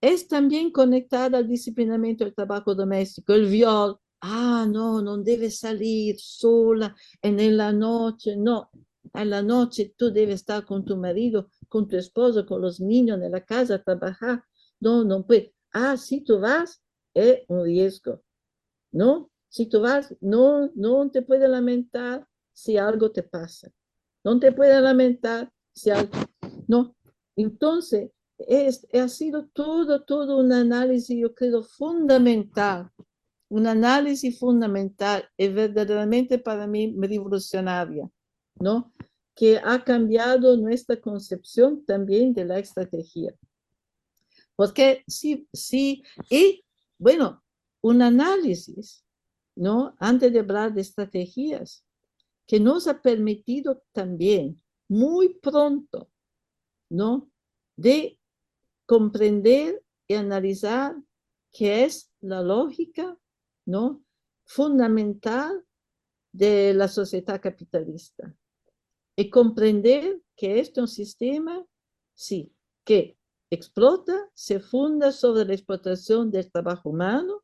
[0.03, 3.33] Es también conectada al disciplinamiento del trabajo doméstico.
[3.33, 8.71] El viol, ah, no, no debe salir sola en la noche, no.
[9.15, 13.21] En la noche tú debes estar con tu marido, con tu esposo, con los niños
[13.23, 14.45] en la casa a trabajar.
[14.79, 15.55] No, no puede.
[15.73, 16.83] Ah, si tú vas,
[17.15, 18.23] es un riesgo,
[18.93, 19.31] ¿no?
[19.49, 23.71] Si tú vas, no, no te puedes lamentar si algo te pasa.
[24.23, 26.11] No te puedes lamentar si algo...
[26.69, 26.95] No.
[27.37, 32.91] Entonces, es, ha sido todo, todo un análisis, yo creo, fundamental.
[33.51, 38.11] Un análisis fundamental y verdaderamente para mí revolucionaria,
[38.55, 38.93] ¿no?
[39.35, 43.35] Que ha cambiado nuestra concepción también de la estrategia.
[44.57, 46.65] Porque sí, sí, y
[46.99, 47.45] bueno,
[47.83, 49.05] un análisis
[49.61, 49.95] ¿no?
[49.99, 51.85] Antes de hablar de estrategias,
[52.47, 56.11] que nos ha permitido también muy pronto,
[56.89, 57.31] ¿no?
[57.77, 58.19] De
[58.87, 60.97] comprender y analizar
[61.53, 63.19] qué es la lógica,
[63.67, 64.03] ¿no?
[64.45, 65.65] Fundamental
[66.33, 68.35] de la sociedad capitalista.
[69.17, 71.65] Y comprender que este es un sistema,
[72.15, 73.19] sí, que
[73.51, 77.43] explota, se funda sobre la explotación del trabajo humano,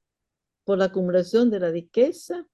[0.67, 2.47] por la acumulación de la riqueza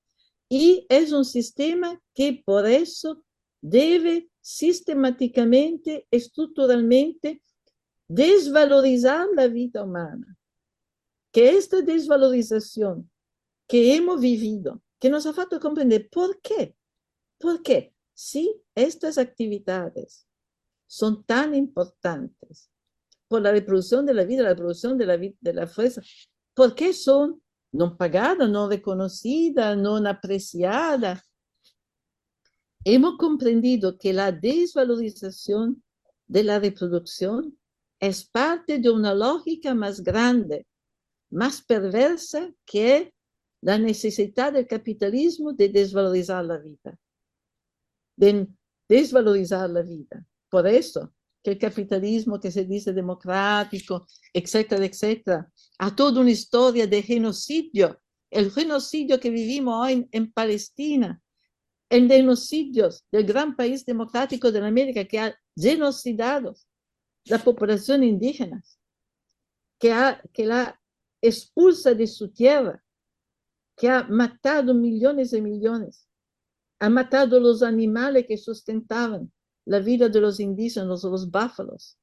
[0.49, 3.25] y es un sistema que por eso
[3.63, 7.43] debe sistemáticamente, estructuralmente
[8.07, 10.37] desvalorizar la vida humana.
[11.33, 13.11] Que esta desvalorización
[13.73, 16.77] que hemos vivido, que nos ha falta comprender por qué,
[17.39, 20.27] por qué, si estas actividades
[20.87, 22.71] son tan importantes
[23.29, 26.03] por la reproducción de la vida, la reproducción de la, de la fuerza,
[26.53, 27.41] ¿por qué son
[27.73, 31.25] no pagada, no reconocida, no apreciada.
[32.85, 35.83] Hemos comprendido que la desvalorización
[36.27, 37.59] de la reproducción
[37.99, 40.67] es parte de una lógica más grande,
[41.31, 43.15] más perversa que
[43.63, 46.99] la necesidad del capitalismo de desvalorizar la vida,
[48.17, 48.49] de
[48.89, 50.27] desvalorizar la vida.
[50.51, 56.87] Por eso, que el capitalismo que se dice democrático, etcétera, etcétera, a toda una historia
[56.87, 57.99] de genocidio,
[58.31, 61.21] el genocidio que vivimos hoy en, Palestina,
[61.89, 66.55] el genocidio del gran país democrático de América que ha genocidado
[67.25, 68.63] la población indígena,
[69.79, 70.81] que, ha, que la
[71.21, 72.83] expulsa de su tierra,
[73.83, 76.07] que ha matado millones de millones,
[76.79, 79.33] ha matado los animales que sustentaban,
[79.65, 81.99] la vida de los indígenas, los búfalos,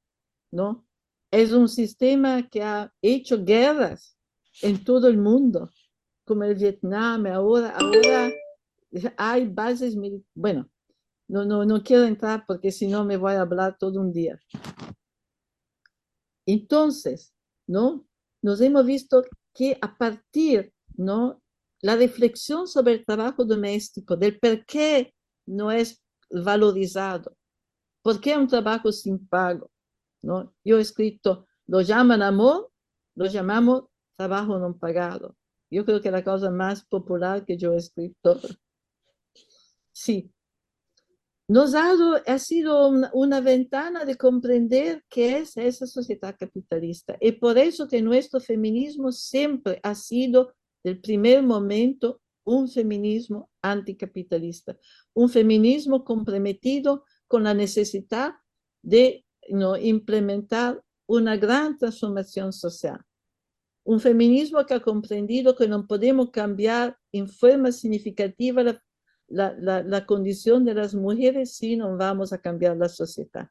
[0.50, 0.86] ¿no?
[1.30, 4.14] Es un sistema que ha hecho guerras
[4.60, 5.70] en todo el mundo,
[6.26, 8.30] como el Vietnam, ahora, ahora
[9.16, 10.30] hay bases militares.
[10.34, 10.70] Bueno,
[11.28, 14.38] no, no, no quiero entrar porque si no me voy a hablar todo un día.
[16.44, 17.32] Entonces,
[17.66, 18.06] ¿no?
[18.42, 21.40] Nos hemos visto que a partir, ¿no?
[21.82, 25.14] La reflexión sobre el trabajo doméstico, del por qué
[25.46, 27.36] no es valorizado,
[28.02, 29.70] porque é um trabalho sem pago.
[30.22, 30.52] Não?
[30.64, 32.70] Eu escrito, lo llaman amor,
[33.16, 33.84] lo llamamos
[34.16, 35.34] trabajo não pagado.
[35.70, 38.38] Yo creo que la causa más popular que yo he escrito.
[39.92, 40.30] Sí.
[41.48, 41.92] Nos ha,
[42.26, 47.16] ha sido una, una ventana de comprender qué es esa sociedad capitalista.
[47.20, 54.78] Y por eso que nuestro feminismo siempre ha sido, del primer momento, un feminismo anticapitalista,
[55.14, 58.34] un feminismo comprometido con la necesidad
[58.82, 59.76] de ¿no?
[59.76, 63.00] implementar una gran transformación social.
[63.84, 68.84] Un feminismo que ha comprendido que no podemos cambiar en forma significativa la,
[69.26, 73.50] la, la, la condición de las mujeres si no vamos a cambiar la sociedad.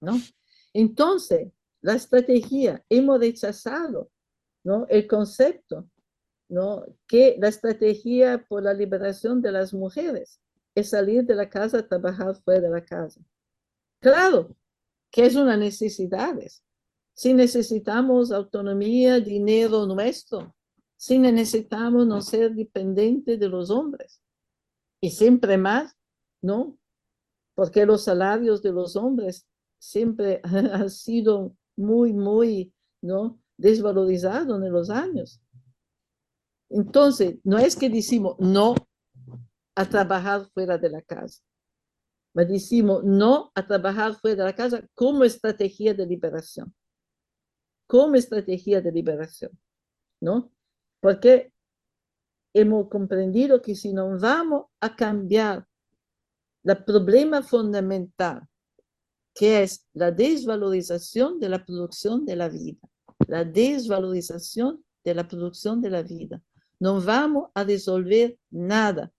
[0.00, 0.18] ¿no?
[0.72, 4.10] Entonces, la estrategia, hemos rechazado
[4.64, 4.86] ¿no?
[4.88, 5.88] el concepto
[6.52, 6.84] ¿no?
[7.06, 10.38] que la estrategia por la liberación de las mujeres
[10.74, 13.22] es salir de la casa trabajar fuera de la casa.
[14.00, 14.54] Claro
[15.10, 16.36] que es una necesidad.
[17.14, 20.54] Si necesitamos autonomía, dinero nuestro,
[20.96, 24.20] si necesitamos no ser dependientes de los hombres.
[25.00, 25.96] Y siempre más,
[26.42, 26.78] ¿no?
[27.54, 29.46] Porque los salarios de los hombres
[29.78, 33.40] siempre han sido muy, muy, ¿no?
[33.56, 35.40] Desvalorizados en los años.
[36.72, 38.74] Entonces, no es que decimos no
[39.74, 41.42] a trabajar fuera de la casa,
[42.32, 46.74] pero decimos no a trabajar fuera de la casa como estrategia de liberación.
[47.86, 49.52] Como estrategia de liberación,
[50.20, 50.50] ¿no?
[51.00, 51.52] Porque
[52.54, 55.66] hemos comprendido que si no vamos a cambiar
[56.64, 58.48] el problema fundamental,
[59.34, 62.78] que es la desvalorización de la producción de la vida,
[63.26, 66.42] la desvalorización de la producción de la vida,
[66.82, 69.12] no vamos a resolver nada.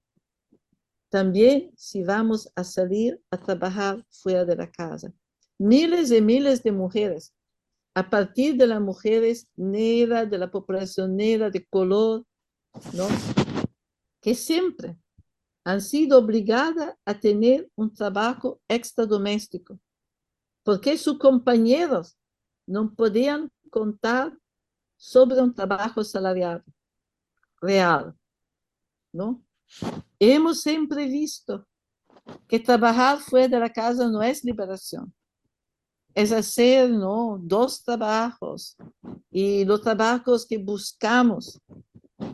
[1.07, 5.13] También si vamos a salir a trabajar fuera de la casa.
[5.57, 7.33] Miles y miles de mujeres,
[7.93, 12.25] a partir de las mujeres negras, de la población negra, de color,
[12.91, 13.07] ¿no?
[14.19, 14.97] que siempre
[15.63, 19.79] han sido obligadas a tener un trabajo extradoméstico,
[20.63, 22.17] porque sus compañeros
[22.67, 24.37] no podían contar
[24.97, 26.61] sobre un trabajo salariado
[27.63, 28.13] real,
[29.11, 29.41] ¿no?
[30.19, 31.65] Hemos siempre visto
[32.47, 35.13] que trabajar fuera de la casa no es liberación.
[36.13, 37.39] Es hacer, ¿no?
[37.41, 38.75] Dos trabajos.
[39.31, 41.59] Y los trabajos que buscamos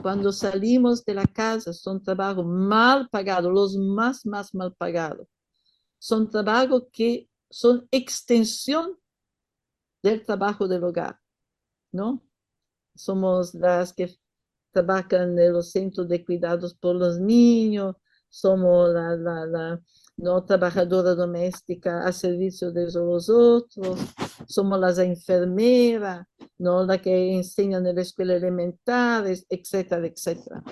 [0.01, 5.27] cuando salimos de la casa son trabajos mal pagados, los más, más mal pagados.
[5.97, 8.97] Son trabajos que son extensión
[10.03, 11.19] del trabajo del hogar,
[11.91, 12.21] ¿no?
[12.95, 14.17] Somos las que
[14.71, 17.95] trabajan en los centros de cuidados por los niños,
[18.29, 19.82] somos la, la, la
[20.17, 23.99] no trabajadora doméstica a servicio de los otros,
[24.47, 26.25] somos las enfermeras,
[26.58, 30.63] no la que enseñan en la escuela elemental, etcétera, etcétera.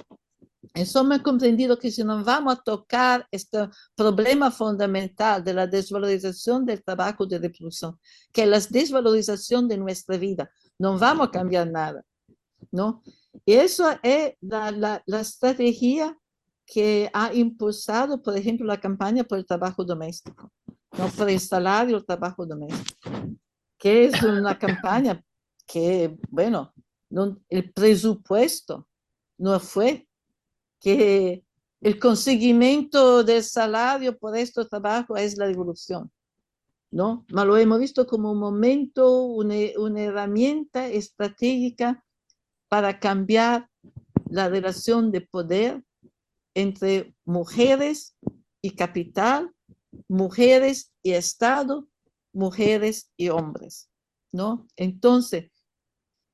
[0.73, 5.65] Eso me he comprendido que si no vamos a tocar este problema fundamental de la
[5.65, 7.97] desvalorización del trabajo de reproducción,
[8.31, 12.03] que es la desvalorización de nuestra vida, no vamos a cambiar nada,
[12.71, 13.01] ¿no?
[13.45, 16.17] Y eso es la, la, la, estrategia
[16.65, 20.51] que ha impulsado, por ejemplo, la campaña por el trabajo doméstico,
[20.97, 21.07] ¿no?
[21.09, 23.09] por el salario del trabajo doméstico,
[23.77, 25.23] que es una campaña
[25.65, 26.73] que, bueno,
[27.09, 28.87] no, el presupuesto
[29.37, 30.07] no fue
[30.79, 31.43] que
[31.81, 36.11] el conseguimiento del salario por este trabajo es la revolución,
[36.91, 37.25] ¿no?
[37.27, 42.03] Pero lo hemos visto como un momento, una, una herramienta estratégica
[42.69, 43.69] para cambiar
[44.29, 45.83] la relación de poder
[46.53, 48.17] entre mujeres
[48.61, 49.51] y capital,
[50.07, 51.87] mujeres y Estado,
[52.33, 53.89] mujeres y hombres,
[54.31, 54.67] ¿no?
[54.75, 55.51] Entonces,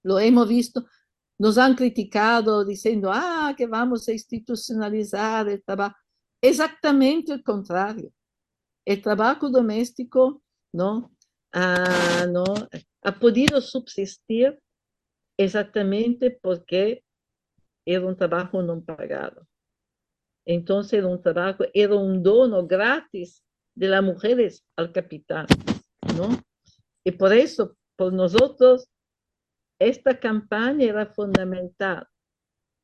[0.04, 0.86] lo hemos visto,
[1.40, 5.96] nos han criticado diciendo, ah, que vamos a institucionalizar el trabajo.
[6.42, 8.12] Exactamente el contrario.
[8.86, 10.42] El trabajo doméstico,
[10.74, 11.16] ¿no?
[11.54, 12.44] Ah, ¿no?
[13.04, 14.60] Ha podido subsistir
[15.44, 17.04] Exactamente porque
[17.86, 19.46] era un trabajo no pagado.
[20.46, 23.44] Entonces era un trabajo, era un dono gratis
[23.76, 25.46] de las mujeres al capital,
[26.18, 26.30] ¿no?
[27.04, 28.88] Y por eso, por nosotros,
[29.80, 32.08] esta campaña era fundamental,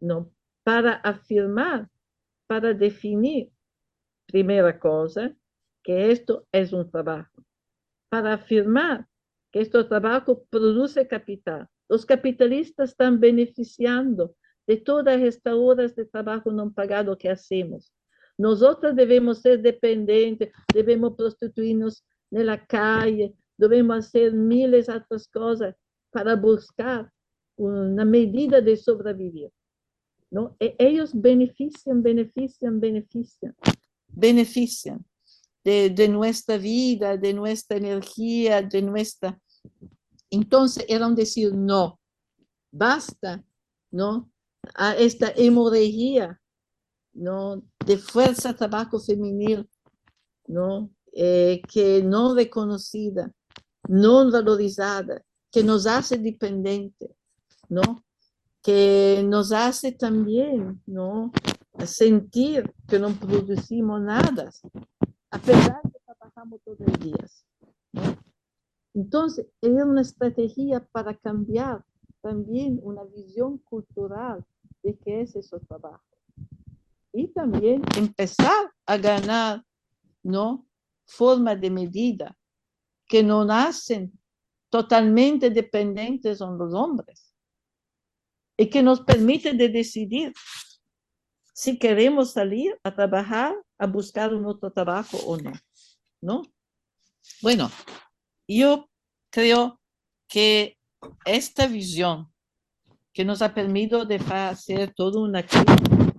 [0.02, 0.30] ¿no?
[0.66, 1.88] Para afirmar,
[2.46, 3.54] para definir,
[4.28, 5.34] primera cosa,
[5.82, 7.42] que esto es un trabajo.
[8.10, 9.08] Para afirmar
[9.50, 14.36] que este trabajo produce capital los capitalistas están beneficiando
[14.68, 17.92] de todas estas horas de trabajo no pagado que hacemos.
[18.38, 25.76] Nosotros debemos ser dependientes, debemos prostituirnos en la calle, debemos hacer miles de otras cosas
[26.12, 27.12] para buscar
[27.58, 29.50] una medida de sobrevivir.
[30.32, 30.56] ¿no?
[30.60, 33.56] E ellos benefician, benefician, benefician,
[34.08, 35.06] benefician
[35.64, 39.40] de, nuestra vida, de nuestra energía, de nuestra...
[40.32, 42.00] Entonces eran decir, no,
[42.72, 43.44] basta,
[43.92, 44.32] ¿no?
[44.76, 46.40] A esta hemorragia,
[47.14, 47.64] ¿no?
[47.86, 49.68] De fuerza trabajo femenil,
[50.48, 50.90] ¿no?
[51.14, 53.32] Eh, que no reconocida,
[53.88, 57.16] no valorizada, que nos hace dependiente,
[57.68, 58.04] ¿no?
[58.62, 61.32] Que nos hace también, ¿no?
[61.86, 64.52] Sentir que no producimos nada,
[65.32, 67.46] a pesar de que trabajamos todos los días.
[69.00, 71.86] Entonces, es una estrategia para cambiar
[72.22, 74.46] también una visión cultural
[74.84, 76.04] de qué es ese trabajo.
[77.14, 79.64] Y también empezar a ganar,
[80.22, 80.68] ¿no?
[81.06, 82.38] Forma de medida
[83.08, 84.12] que no hacen
[84.70, 87.34] totalmente dependientes son los hombres
[88.58, 90.34] y que nos permite de decidir
[91.54, 95.54] si queremos salir a trabajar, a buscar un otro trabajo o no,
[96.22, 96.42] ¿no?
[97.42, 97.72] Bueno,
[98.46, 98.89] yo
[99.30, 99.80] creo
[100.28, 100.78] que
[101.26, 102.32] esta visión
[103.14, 106.14] que nos ha permitido de hacer toda una crítica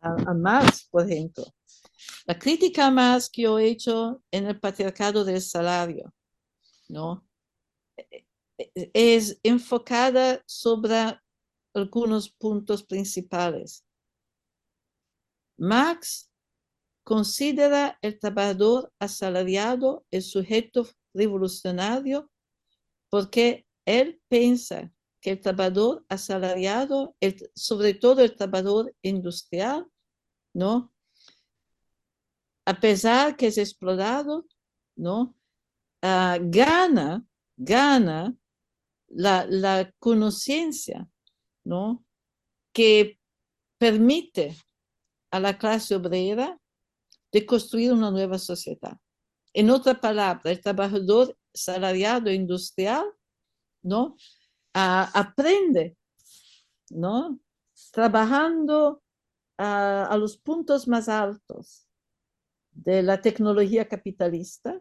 [0.00, 1.44] a, Marx, por ejemplo.
[2.26, 6.12] La crítica Marx que yo he hecho en el patriarcado del salario,
[6.88, 7.26] ¿no?
[8.56, 11.18] Es enfocada sobre
[11.74, 13.84] algunos puntos principales.
[15.56, 16.30] Marx
[17.04, 20.86] considera el trabajador asalariado el sujeto
[21.18, 22.30] revolucionario
[23.10, 27.16] porque él piensa que el trabajador asalariado,
[27.54, 29.86] sobre todo el trabajador industrial,
[30.54, 30.92] ¿no?
[32.64, 34.46] A pesar que es explorado,
[34.96, 35.34] ¿no?
[36.02, 38.36] Uh, gana, gana
[39.08, 41.08] la, la conciencia,
[41.64, 42.04] ¿no?
[42.72, 43.18] Que
[43.78, 44.56] permite
[45.30, 46.60] a la clase obrera
[47.32, 48.98] de construir una nueva sociedad.
[49.52, 53.04] En otra palabra, el trabajador salariado industrial,
[53.82, 54.16] ¿no?
[54.74, 55.96] aprende,
[56.90, 57.40] ¿no?
[57.92, 59.02] Trabajando
[59.56, 61.88] a, los puntos más altos
[62.70, 64.80] de la tecnología capitalista,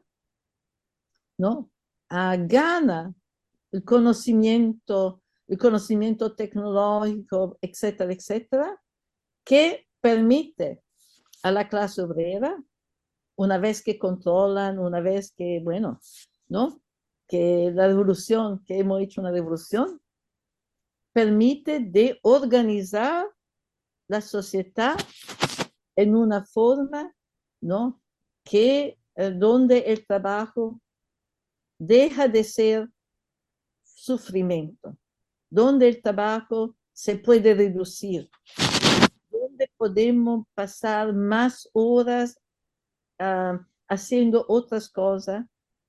[1.38, 1.72] ¿no?
[2.09, 3.13] gana
[3.72, 8.82] el conocimiento, el conocimiento tecnológico, etcétera, etcétera,
[9.43, 10.84] que permite
[11.43, 12.61] a la clase obrera,
[13.38, 16.01] una vez que controlan, una vez que, bueno,
[16.49, 16.81] ¿no?
[17.27, 20.01] Que la revolución, que hemos hecho una revolución,
[21.13, 23.25] permite de organizar
[24.07, 24.95] la sociedad
[25.95, 27.13] en una forma,
[27.61, 28.01] ¿no?
[28.43, 30.81] Que eh, donde el trabajo
[31.77, 32.89] deja de ser
[33.83, 34.97] sufrimiento,
[35.49, 38.29] donde el trabajo se puede reducir,
[39.29, 42.39] donde podemos pasar más horas
[43.20, 43.57] uh,
[43.88, 45.45] haciendo otras cosas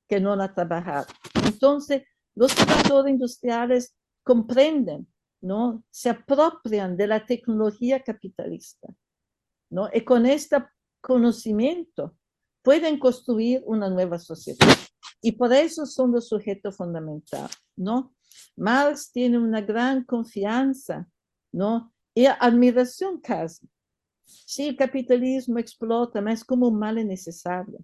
[0.08, 1.06] que no a trabajar.
[1.44, 2.02] Entonces,
[2.34, 5.06] los trabajadores industriales comprenden,
[5.40, 5.84] ¿no?
[5.90, 8.88] Se apropian de la tecnología capitalista,
[9.70, 9.88] ¿no?
[9.92, 10.56] Y con este
[11.00, 12.16] conocimiento
[12.62, 14.66] pueden construir una nueva sociedad.
[15.20, 18.14] Y por eso son los sujetos fundamentales, ¿no?
[18.56, 21.08] Marx tiene una gran confianza,
[21.52, 21.92] ¿no?
[22.14, 23.68] Y admiración casi.
[24.28, 27.78] Sí, el capitalismo explota, es como un mal necesario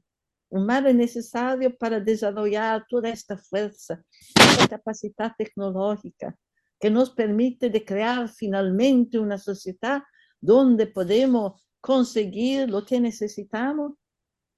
[0.54, 4.04] un mal necesario para desarrollar toda esta fuerza,
[4.36, 6.38] esta capacidad tecnológica
[6.78, 10.04] que nos permite crear finalmente una sociedad
[10.40, 13.94] donde podemos conseguir lo que necesitamos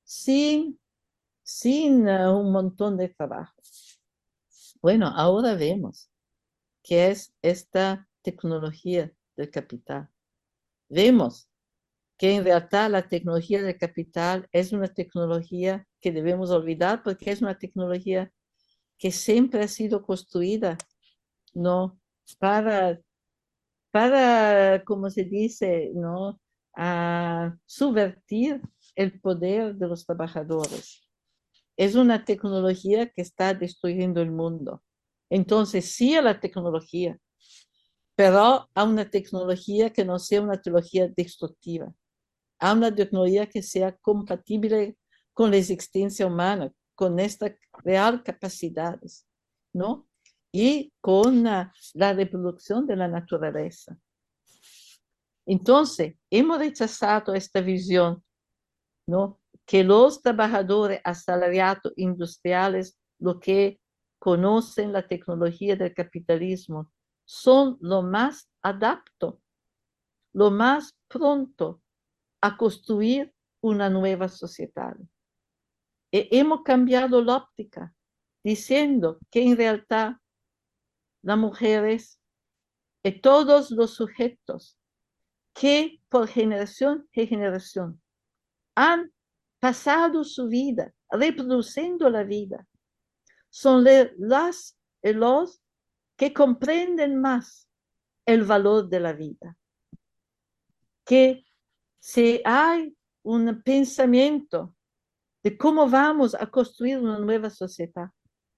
[0.04, 0.78] sin,
[1.42, 3.54] sin uh, un montón de trabajo.
[4.82, 6.10] Bueno, ahora vemos
[6.82, 10.10] qué es esta tecnología del capital.
[10.90, 11.48] Vemos
[12.18, 17.42] que en realidad la tecnología del capital es una tecnología que debemos olvidar porque es
[17.42, 18.32] una tecnología
[18.98, 20.78] que siempre ha sido construida,
[21.52, 22.00] ¿no?
[22.38, 23.00] Para,
[23.90, 26.40] para como se dice, ¿no?
[26.74, 28.62] A subvertir
[28.94, 31.06] el poder de los trabajadores.
[31.76, 34.82] Es una tecnología que está destruyendo el mundo.
[35.28, 37.18] Entonces, sí a la tecnología,
[38.14, 41.92] pero a una tecnología que no sea una tecnología destructiva
[42.58, 44.96] a una tecnología que sea compatible
[45.32, 47.52] con la existencia humana, con estas
[47.84, 49.26] real capacidades,
[49.72, 50.08] ¿no?
[50.52, 53.98] Y con la, la reproducción de la naturaleza.
[55.44, 58.24] Entonces, hemos rechazado esta visión,
[59.06, 59.38] ¿no?
[59.66, 63.80] Que los trabajadores asalariados industriales lo que
[64.18, 66.90] conocen la tecnología del capitalismo
[67.24, 69.40] son lo más adapto,
[70.32, 71.82] lo más pronto
[72.40, 74.96] a construir una nueva sociedad.
[76.12, 77.94] E hemos cambiado la óptica,
[78.44, 80.16] diciendo que en realidad
[81.22, 82.20] las mujeres
[83.02, 84.78] y todos los sujetos
[85.52, 88.02] que por generación en generación
[88.74, 89.12] han
[89.58, 92.66] pasado su vida reproduciendo la vida,
[93.48, 93.84] son
[94.18, 95.62] las y los
[96.16, 97.68] que comprenden más
[98.26, 99.56] el valor de la vida.
[101.04, 101.45] Que
[101.98, 104.74] si hay un pensamiento
[105.42, 108.10] de cómo vamos a construir una nueva sociedad,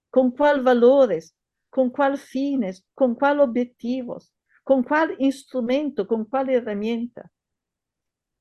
[0.09, 1.35] con cuáles valores,
[1.69, 4.33] con cuáles fines, con cuáles objetivos,
[4.63, 7.31] con cuál instrumento, con cuál herramienta,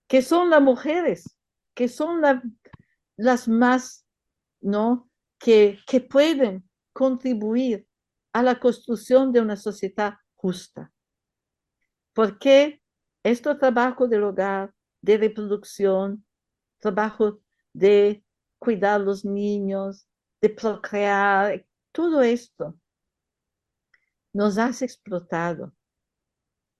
[0.06, 1.36] que son las mujeres,
[1.74, 2.22] que son
[3.16, 4.06] las más,
[4.60, 5.10] ¿no?
[5.38, 7.86] Que, que pueden contribuir
[8.32, 10.92] a la construcción de una sociedad justa.
[12.14, 12.82] Porque
[13.22, 16.24] este trabajo del hogar, de reproducción,
[16.78, 17.40] trabajo
[17.72, 18.24] de
[18.58, 20.08] cuidar los niños,
[20.40, 22.78] de procrear, todo esto
[24.32, 25.74] nos ha explotado,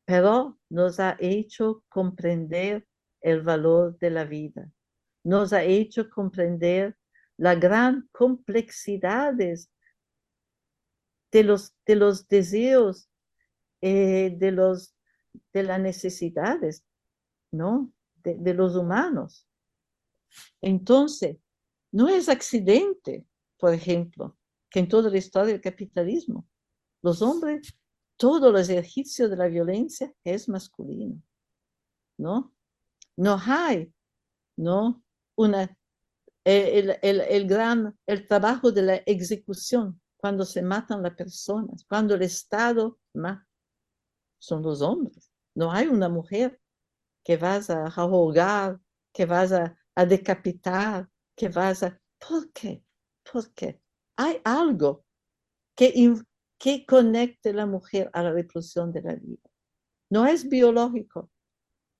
[0.04, 2.86] pero nos ha hecho comprender
[3.20, 4.70] el valor de la vida,
[5.24, 6.96] nos ha hecho comprender
[7.36, 9.70] las gran complejidades
[11.30, 13.08] de los, de los deseos,
[13.80, 14.94] eh, de, los,
[15.52, 16.84] de las necesidades,
[17.50, 17.92] ¿no?
[18.22, 19.46] De, los humanos.
[20.60, 21.38] Entonces,
[21.92, 23.26] no es accidente,
[23.58, 24.36] por ejemplo,
[24.70, 26.46] que en toda la historia del capitalismo,
[27.02, 27.74] los hombres,
[28.16, 31.22] todo el ejercicio de la violencia es masculino,
[32.18, 32.52] ¿no?
[33.16, 33.92] No hay,
[34.56, 35.02] ¿no?
[35.36, 35.76] Una,
[36.44, 42.14] el, el, el gran, el trabajo de la ejecución, cuando se matan las personas, cuando
[42.14, 43.46] el Estado mata,
[44.38, 45.30] son los hombres.
[45.54, 46.60] No hay una mujer
[47.28, 48.80] que vas a ahogar,
[49.12, 49.76] que vas a,
[50.06, 51.06] decapitar,
[51.36, 52.00] que vas a...
[52.18, 52.82] ¿Por qué?
[53.30, 53.82] Porque
[54.16, 55.04] hay algo
[55.76, 55.92] que,
[56.58, 59.42] que conecte la mujer a la reproducción de la vida.
[60.08, 61.30] No es biológico,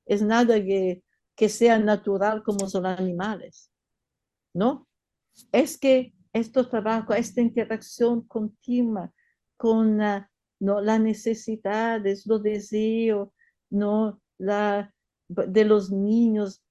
[0.07, 1.05] es nada que,
[1.37, 3.71] que sea natural como son animales,
[4.55, 4.89] ¿no?
[5.53, 9.13] Es que estos trabajos, esta interacción continua
[9.59, 10.25] con uh,
[10.59, 10.81] ¿no?
[10.81, 13.29] las necesidades, los deseos
[13.69, 14.23] ¿no?
[14.39, 14.95] la,
[15.29, 16.63] de los niños,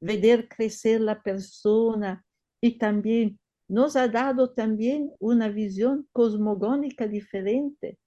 [0.00, 2.24] ver crecer la persona
[2.60, 3.38] y también
[3.68, 7.98] nos ha dado también una visión cosmogónica diferente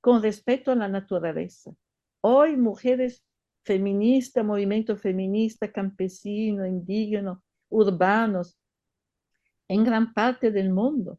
[0.00, 1.72] con respecto a la naturaleza.
[2.20, 3.24] Hoy mujeres
[3.64, 8.58] feministas, movimiento feminista, campesino, indígena, urbanos,
[9.68, 11.18] en gran parte del mundo.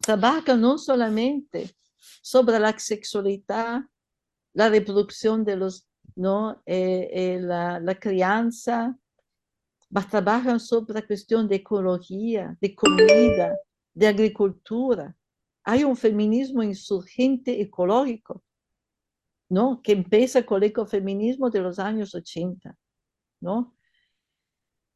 [0.00, 1.70] Trabaja no solamente
[2.22, 3.82] sobre la sexualidad,
[4.54, 5.86] la reproducción de los,
[6.16, 6.62] ¿no?
[6.66, 8.96] Eh, eh, la, la, crianza,
[9.90, 13.56] mas trabajan sobre la cuestión de ecología, de comida,
[13.92, 15.16] de agricultura.
[15.64, 18.42] Hay un feminismo insurgente ecológico,
[19.48, 19.80] ¿no?
[19.82, 22.76] Que empieza con el ecofeminismo de los años 80,
[23.40, 23.74] ¿no?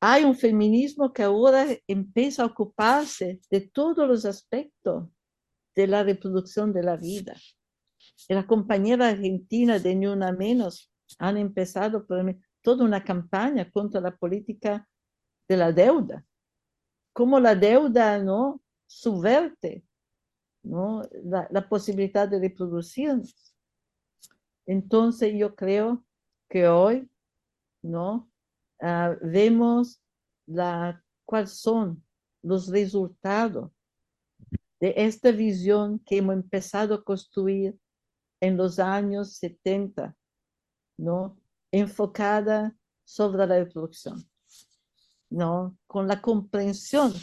[0.01, 5.09] hay un feminismo que ahora empieza a ocuparse de todos los aspectos
[5.75, 7.35] de la reproducción de la vida.
[8.29, 10.07] La compañera argentina de Ni
[10.37, 10.88] Menos
[11.19, 12.07] han empezado
[12.63, 14.87] toda una campaña contra la política
[15.49, 16.25] de la deuda.
[17.13, 18.63] Cómo la deuda ¿no?
[18.87, 19.85] subverte
[20.63, 21.03] ¿no?
[21.23, 23.55] La, posibilidad de reproducirnos.
[24.67, 26.05] Entonces yo creo
[26.49, 27.11] que hoy
[27.83, 28.31] ¿no?
[28.81, 30.01] uh, vemos
[30.47, 32.05] la, cuáles son
[32.43, 33.71] los resultados
[34.81, 37.77] de esta visión que hemos empezado a construir
[38.41, 40.15] en los años 70,
[40.99, 41.39] ¿no?
[41.73, 44.29] enfocada sobre la reproducción,
[45.31, 45.79] ¿no?
[45.87, 47.15] con la comprensión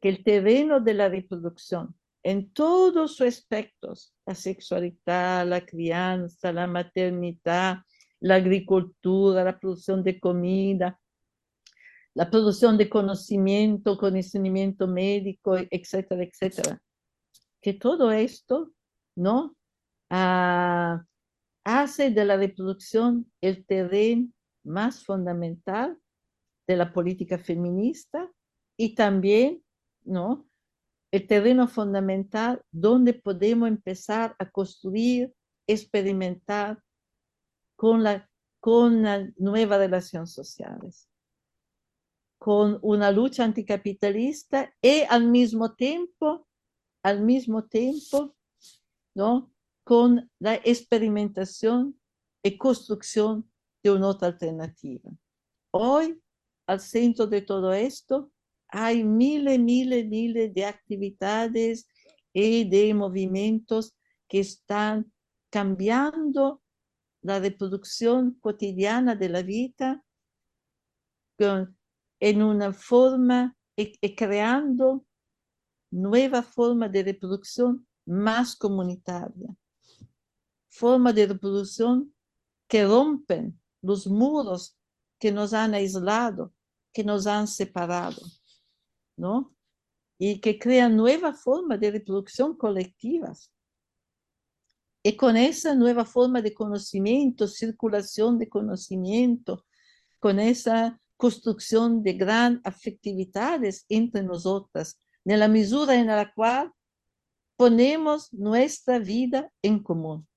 [0.00, 6.66] que el terreno de la reproducción en todos sus aspectos, la sexualidad, la crianza, la
[6.66, 7.78] maternidad,
[8.18, 10.98] la agricultura, la producción de comida,
[12.14, 16.82] la producción de conocimiento, conocimiento médico, etcétera, etcétera.
[17.60, 18.72] Que todo esto,
[19.14, 19.54] ¿no?
[20.10, 21.04] Ah,
[21.66, 24.28] hace de la reproducción el terreno
[24.64, 25.98] más fundamental
[26.66, 28.30] de la política feminista
[28.78, 29.62] y también,
[30.04, 30.48] ¿no?
[31.12, 35.34] El terreno fundamental donde podemos empezar a construir,
[35.66, 36.82] experimentar
[37.76, 38.04] con,
[38.60, 41.08] con nuevas relaciones sociales,
[42.38, 46.46] con una lucha anticapitalista y al mismo tiempo
[47.06, 48.34] al mismo tiempo,
[49.14, 49.52] ¿no?
[49.86, 51.96] Con la experimentación
[52.42, 53.48] y construcción
[53.84, 55.12] de una otra alternativa.
[55.70, 56.20] Hoy,
[56.66, 58.32] al centro de todo esto,
[58.66, 61.86] hay miles, miles, miles de actividades
[62.32, 63.94] y de movimientos
[64.26, 65.12] que están
[65.50, 66.64] cambiando
[67.22, 70.04] la reproducción cotidiana de la vida
[71.38, 75.06] en una forma y, creando
[75.92, 79.54] nueva forma de reproducción más comunitaria.
[80.76, 82.14] Forma de reproducción
[82.68, 84.76] que rompen los muros
[85.18, 86.52] que nos han aislado,
[86.92, 88.20] que nos han separado,
[89.16, 89.56] ¿no?
[90.18, 93.50] Y que crean nueva forma de reproducción colectivas.
[95.02, 99.64] Y con esa nueva forma de conocimiento, circulación de conocimiento,
[100.18, 106.70] con esa construcción de gran afectividades entre nosotras, en la medida en la cual
[107.56, 110.28] ponemos nuestra vida en común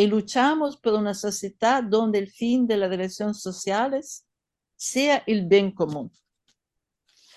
[0.00, 4.26] y luchamos por una sociedad donde el fin de las relaciones sociales
[4.74, 6.10] sea el bien común.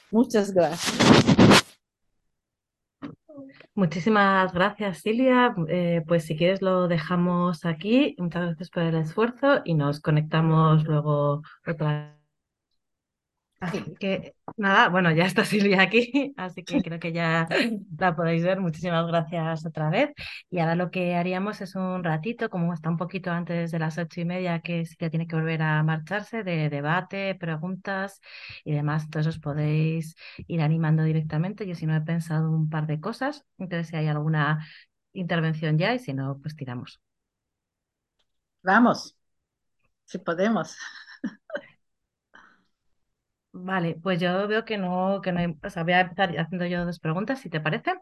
[0.10, 0.94] Muchas gracias.
[3.76, 5.54] Muchísimas gracias, Silvia.
[5.68, 8.16] Eh, pues si quieres lo dejamos aquí.
[8.18, 12.18] Muchas gracias por el esfuerzo y nos conectamos luego otra
[13.64, 17.48] Así que nada, bueno, ya está Silvia aquí, así que creo que ya
[17.98, 18.60] la podéis ver.
[18.60, 20.12] Muchísimas gracias otra vez.
[20.50, 23.98] Y ahora lo que haríamos es un ratito, como está un poquito antes de las
[23.98, 28.20] ocho y media, que Silvia tiene que volver a marcharse, de debate, preguntas
[28.66, 29.04] y demás.
[29.06, 30.16] Entonces os podéis
[30.48, 31.66] ir animando directamente.
[31.68, 34.68] Yo si no he pensado un par de cosas, entonces si hay alguna
[35.14, 37.00] intervención ya y si no, pues tiramos.
[38.64, 39.16] Vamos,
[40.06, 40.78] si podemos.
[43.56, 46.66] Vale, pues yo veo que no, que no hay, o sea, voy a empezar haciendo
[46.66, 47.94] yo dos preguntas, si te parece.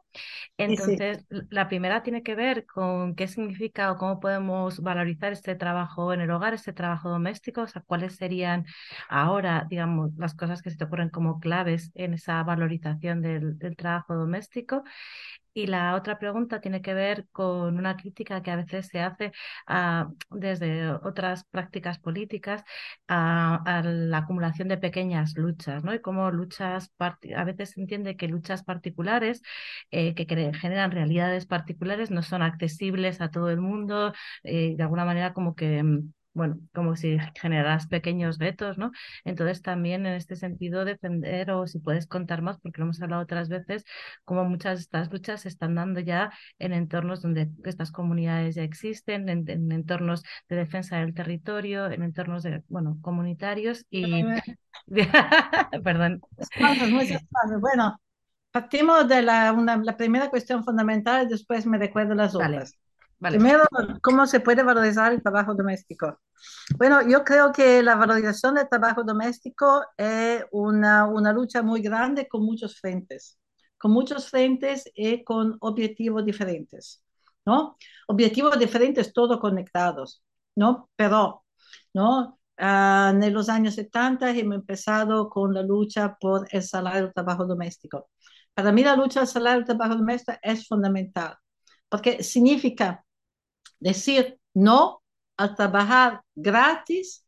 [0.57, 6.13] Entonces, la primera tiene que ver con qué significa o cómo podemos valorizar este trabajo
[6.13, 8.65] en el hogar, este trabajo doméstico, o sea, cuáles serían
[9.09, 13.75] ahora, digamos, las cosas que se te ocurren como claves en esa valorización del, del
[13.75, 14.83] trabajo doméstico.
[15.53, 19.31] Y la otra pregunta tiene que ver con una crítica que a veces se hace
[20.29, 22.63] desde otras prácticas políticas
[23.07, 25.93] a, la acumulación de pequeñas luchas, ¿no?
[25.93, 29.41] Y cómo luchas, a veces se entiende que luchas particulares
[29.91, 35.05] eh, que generan realidades particulares no son accesibles a todo el mundo, eh, de alguna
[35.05, 38.91] manera como que mm, bueno, como si generas pequeños retos, ¿no?
[39.25, 43.23] Entonces también en este sentido defender o si puedes contar más, porque lo hemos hablado
[43.23, 43.83] otras veces,
[44.23, 48.63] como muchas de estas luchas se están dando ya en entornos donde estas comunidades ya
[48.63, 54.23] existen, en, entornos de defensa del territorio, en entornos de, bueno, comunitarios y...
[55.83, 56.21] Perdón.
[57.59, 57.99] Bueno,
[58.51, 62.77] partimos de la, la primera cuestión fundamental y después me recuerdo las otras.
[63.29, 63.65] Primero,
[64.01, 66.19] ¿cómo se puede valorizar el trabajo doméstico?
[66.77, 72.27] Bueno, yo creo que la valorización del trabajo doméstico es una, una lucha muy grande
[72.27, 73.39] con muchos frentes,
[73.77, 77.03] con muchos frentes y con objetivos diferentes,
[77.45, 77.77] ¿no?
[78.07, 80.23] Objetivos diferentes, todos conectados,
[80.55, 80.89] ¿no?
[80.95, 81.45] Pero,
[81.93, 82.39] ¿no?
[82.57, 87.45] Ah, en los años 70 hemos empezado con la lucha por el salario del trabajo
[87.45, 88.09] doméstico.
[88.53, 91.35] Para mí la lucha del salario del trabajo doméstico es fundamental,
[91.89, 93.05] porque significa
[93.81, 95.03] decir no
[95.35, 97.25] a trabajar gratis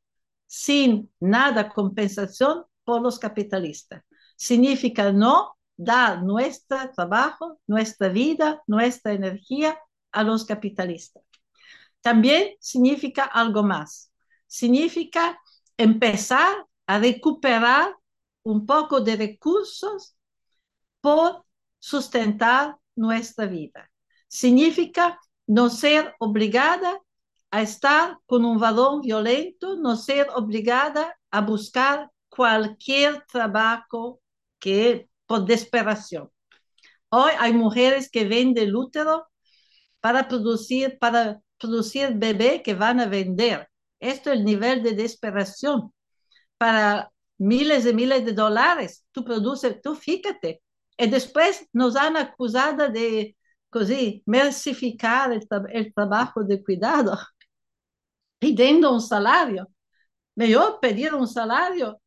[0.48, 4.04] sin nada compensación por los capitalistas.
[4.38, 9.78] Significa no dar nuestro trabajo, nuestra vida, nuestra energía
[10.12, 11.24] a los capitalistas.
[12.02, 14.12] También significa algo más.
[14.46, 15.40] Significa
[15.78, 17.96] empezar a recuperar
[18.44, 20.16] un poco de recursos
[21.02, 21.46] por
[21.80, 23.90] sustentar nuestra vida.
[24.28, 27.00] Significa no ser obligada
[27.52, 34.22] a estar con un varón violento, no ser obligada a buscar cualquier trabajo
[34.60, 36.32] que por desesperación.
[37.10, 39.28] Hoy hay mujeres que venden útero
[40.00, 43.70] para producir, para producir bebé que van a vender.
[44.00, 45.94] Esto es el nivel de desesperación.
[46.58, 50.62] Para miles y miles de dólares, tú produces, tú fíjate.
[50.98, 53.36] Y después nos han acusado de
[53.74, 55.48] così mercificar il,
[55.94, 57.18] trabalho de cuidado
[58.38, 59.68] pidiendo un salario.
[60.36, 62.00] Mejor pedir un salario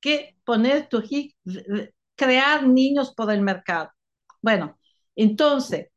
[0.00, 1.02] que poner tu
[2.14, 3.90] crear niños por el mercado.
[4.42, 4.78] Bueno,
[5.16, 5.88] entonces,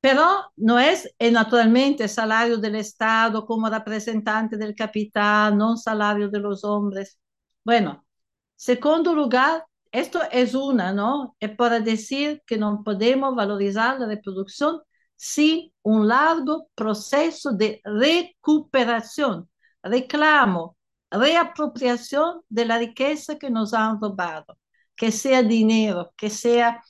[0.00, 6.38] pero no es eh, naturalmente salario del Estado como representante del capital, no salario de
[6.40, 7.18] los hombres.
[7.64, 8.06] Bueno,
[8.54, 11.36] segundo lugar, esto es una, ¿no?
[11.40, 14.80] Es para decir que no podemos valorizar la reproducción
[15.16, 19.48] sin un largo proceso de recuperación,
[19.82, 20.76] reclamo,
[21.10, 24.58] reapropiación de la riqueza que nos han robado,
[24.94, 26.82] que sea dinero, que sea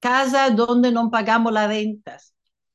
[0.00, 2.34] casa donde no pagamos las rentas,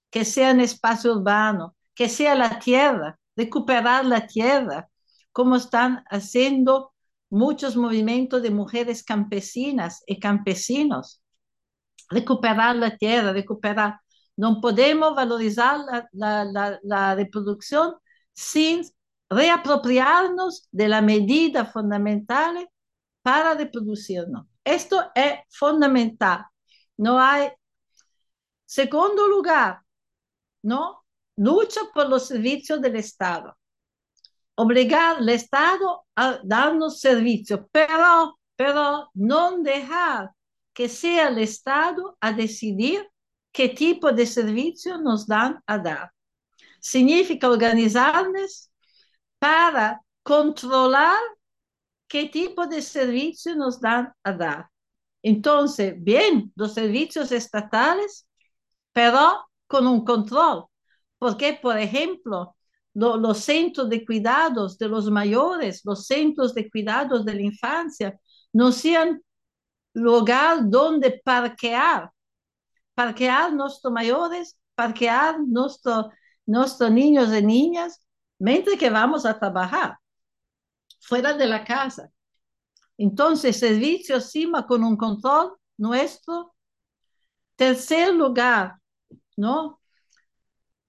[0.10, 4.90] que sea en espacio urbano, que sea la tierra, recuperar la tierra,
[5.32, 6.94] como están haciendo
[7.30, 11.22] muchos movimientos de mujeres campesinas y campesinos.
[12.10, 14.00] Recuperar la tierra, recuperar.
[14.36, 15.80] No podemos valorizar
[16.12, 17.96] la, reproducción
[18.34, 18.84] sin
[19.30, 22.68] reapropiarnos de la medida fundamental
[23.22, 24.48] para reproducirnos.
[24.64, 26.46] Esto es fundamental.
[26.98, 27.50] No hay.
[28.66, 29.82] Segundo lugar,
[30.64, 31.04] ¿no?
[31.36, 33.59] Lucha por los servicios del Estado.
[34.62, 40.32] Obligar al Estado a darnos servicios, pero, pero no dejar
[40.74, 43.07] que sea el Estado a decidir
[43.53, 46.12] qué tipo de servicio nos dan a dar.
[46.82, 48.70] Significa organizarnos
[49.39, 51.22] para controlar
[52.10, 54.70] qué tipo de servicio nos dan a dar.
[55.24, 58.28] Entonces, bien, los servicios estatales,
[58.91, 60.66] pero con un control.
[61.18, 62.57] Porque, por ejemplo,
[63.00, 68.20] lo, los centros de cuidados de los mayores, los centros de cuidados de la infancia,
[68.52, 69.22] no sean
[69.93, 72.12] lugar donde parquear,
[72.93, 76.12] parquear nuestros mayores, parquear nuestro,
[76.45, 78.06] nuestros niños y niñas,
[78.38, 79.97] mientras que vamos a trabajar
[81.00, 82.10] fuera de la casa.
[82.97, 86.54] Entonces, servicio encima con un control nuestro.
[87.56, 88.76] Tercer lugar,
[89.38, 89.79] ¿no?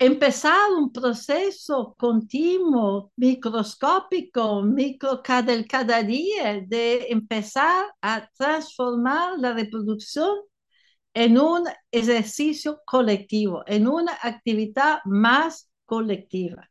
[0.01, 10.39] Empezar un proceso continuo, microscópico, micro cada, cada día, de empezar a transformar la reproducción
[11.15, 16.71] en un ejercicio colectivo, en una actividad más colectiva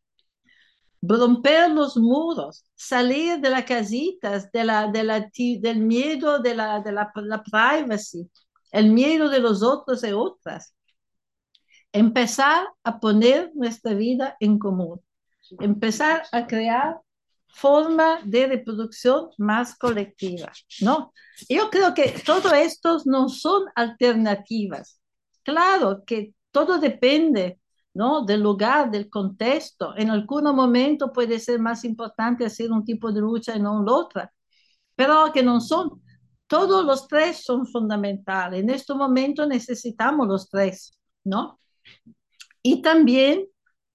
[1.02, 7.44] romper los muros, salir de las casitas, de del miedo de, la, de la, la
[7.44, 8.30] privacy,
[8.72, 10.74] el miedo de los otros y otras.
[11.92, 15.02] Empezar a poner nuestra vida en común,
[15.60, 17.00] empezar a crear
[17.48, 21.14] forma de reproducción más colectiva, ¿no?
[21.50, 25.02] Yo creo que todo esto no son alternativas.
[25.44, 27.60] Claro que todo depende
[27.94, 28.24] ¿no?
[28.24, 29.94] Del lugar, del contexto.
[29.98, 34.32] En algún momento puede ser más importante hacer un tipo de lucha y no otra,
[34.96, 36.02] pero que no son.
[36.48, 38.62] Todos los tres son fundamentales.
[38.62, 41.60] En este momento necesitamos los tres, ¿no?
[42.62, 43.48] Y también,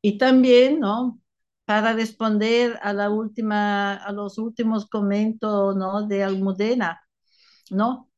[0.02, 1.20] y también, ¿no?
[1.64, 6.06] Para responder a la última, a los últimos comentarios, ¿no?
[6.06, 7.00] De Almudena,
[7.70, 8.10] ¿no?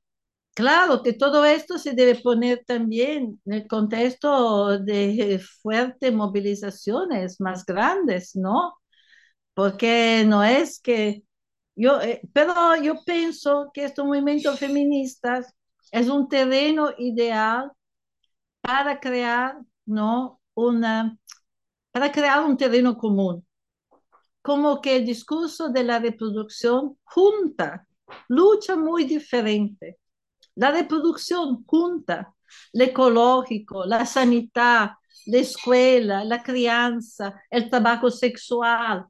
[0.55, 7.65] Claro que todo esto se debe poner también en el contexto de fuertes movilizaciones más
[7.67, 8.75] grandes, ¿no?
[9.55, 11.25] Porque no es que
[11.77, 15.55] yo, eh, pero yo pienso que estos movimientos feministas
[15.93, 17.71] es un terreno ideal
[18.67, 20.41] para crear, ¿no?
[20.55, 21.19] Una,
[21.93, 23.47] para crear un terreno común.
[24.43, 27.87] Como que el discurso de la reproducción junta,
[28.29, 29.99] lucha muy diferente
[30.57, 32.35] la reproducción junta,
[32.73, 34.93] lo ecológico, la sanidad,
[35.27, 39.07] la escuela, la crianza, el trabajo sexual,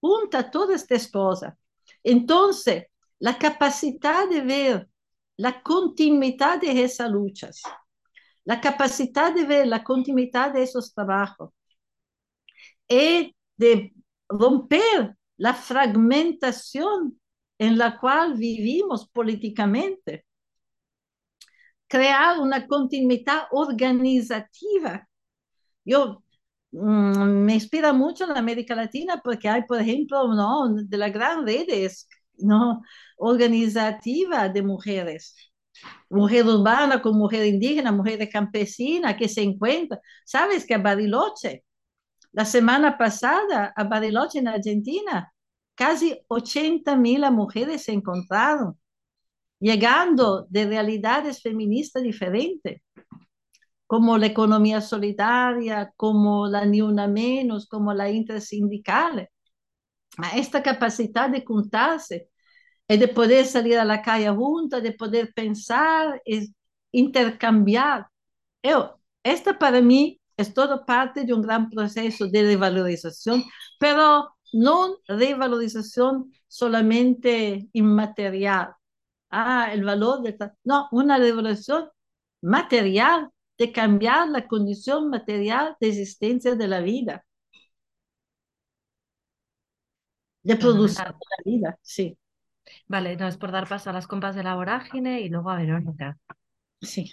[0.00, 1.54] junta todas estas cosas.
[2.02, 2.86] Entonces,
[3.18, 4.88] la capacidad de ver
[5.36, 7.62] la continuidad de esas luchas,
[8.44, 11.50] la capacidad de ver la continuidad de esos trabajos
[12.88, 13.92] y de
[14.28, 17.20] romper la fragmentación
[17.58, 20.24] en la cual vivimos políticamente
[21.90, 25.08] crear una continuidad organizativa.
[25.84, 26.22] Yo
[26.72, 30.72] mmm, me inspira mucho en América Latina porque hay, por ejemplo, ¿no?
[30.74, 32.82] de las grandes redes ¿no?
[33.16, 35.34] organizativas de mujeres.
[36.08, 40.00] Mujer urbana con mujer indígena, mujer campesina que se encuentran.
[40.24, 41.64] ¿Sabes que a Bariloche,
[42.32, 45.32] la semana pasada, a Bariloche en Argentina,
[45.74, 48.76] casi 80 mil mujeres se encontraron
[49.60, 52.82] llegando de realidades feministas diferentes,
[53.86, 59.28] como la economía solidaria, como la Ni Una Menos, como la intersindical.
[60.34, 62.29] Esta capacidad de juntarse
[62.90, 66.52] y de poder salir a la calle juntas, de poder pensar, y
[66.90, 68.08] intercambiar.
[68.64, 73.44] Yo, esta para mí es todo parte de un gran proceso de revalorización,
[73.78, 78.74] pero no revalorización solamente inmaterial,
[79.30, 80.36] ah, el valor de...
[80.64, 81.88] No, una revolución
[82.42, 87.24] material, de cambiar la condición material de existencia de la vida.
[90.42, 92.18] De producción de la vida, sí.
[92.88, 95.56] Vale, no es por dar paso a las compas de la vorágine y luego a
[95.56, 96.18] Verónica.
[96.80, 97.12] Sí.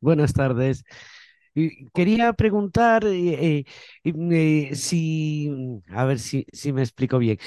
[0.00, 0.84] Buenas tardes.
[1.94, 3.64] Quería preguntar eh, eh,
[4.04, 5.50] eh, si,
[5.88, 7.38] a ver si, si, me explico bien,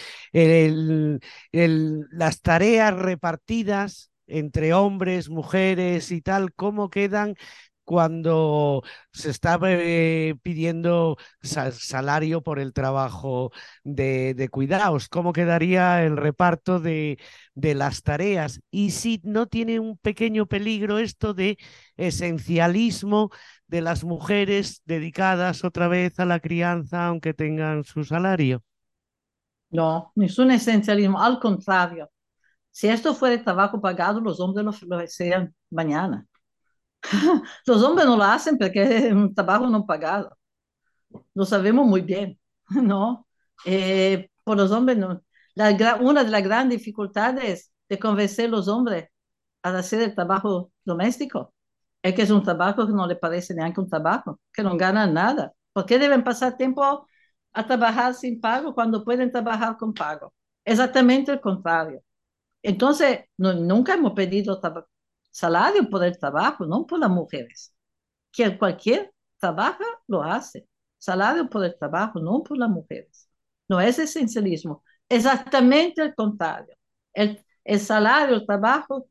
[2.12, 7.36] las tareas repartidas entre hombres, mujeres y tal, ¿cómo quedan
[7.90, 13.52] cuando se está eh, pidiendo salario por el trabajo
[13.84, 15.10] de, cuidados?
[15.10, 17.18] ¿Cómo quedaría el reparto de,
[17.56, 18.62] las tareas?
[18.70, 21.58] Y si no tiene un pequeño peligro esto de
[21.98, 23.32] esencialismo
[23.66, 28.62] de las mujeres dedicadas otra vez a la crianza, aunque tengan su salario.
[29.72, 32.12] No, ningún esencialismo, al contrario.
[32.70, 36.29] Si esto fuera trabajo pagado, los hombres lo, lo hacían mañana.
[37.66, 40.38] Los hombres no lo hacen porque es un trabajo no pagado.
[41.34, 42.40] Lo sabemos muy bien,
[42.70, 43.28] ¿no?
[43.66, 44.98] Eh, por los hombres,
[46.02, 49.10] una de las grandes dificultades de convencer a los hombres
[49.64, 51.54] a hacer el trabajo doméstico
[52.02, 55.14] es que es un trabajo que no le parece ni un trabajo, que no ganan
[55.14, 55.54] nada.
[55.74, 57.08] ¿Por qué deben pasar tiempo
[57.54, 60.34] a trabajar sin pago cuando pueden trabajar con pago?
[60.66, 62.02] Exactamente el contrario.
[62.64, 64.60] Entonces, nunca hemos pedido
[65.32, 67.74] salario por el trabajo, no por las mujeres.
[68.32, 70.68] Que cualquier trabaja, lo hace.
[70.98, 73.30] Salario por el trabajo, no por las mujeres.
[73.70, 74.84] No es esencialismo.
[75.10, 76.76] Exactamente el contrario.
[77.14, 79.10] El, el salario, el trabajo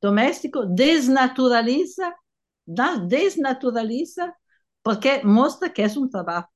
[0.00, 2.16] doméstico desnaturaliza,
[2.66, 4.36] desnaturaliza
[4.82, 6.50] porque muestra que es un trabajo,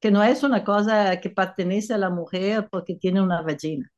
[0.00, 3.90] que no es una cosa que pertenece a la mujer porque tiene una vagina.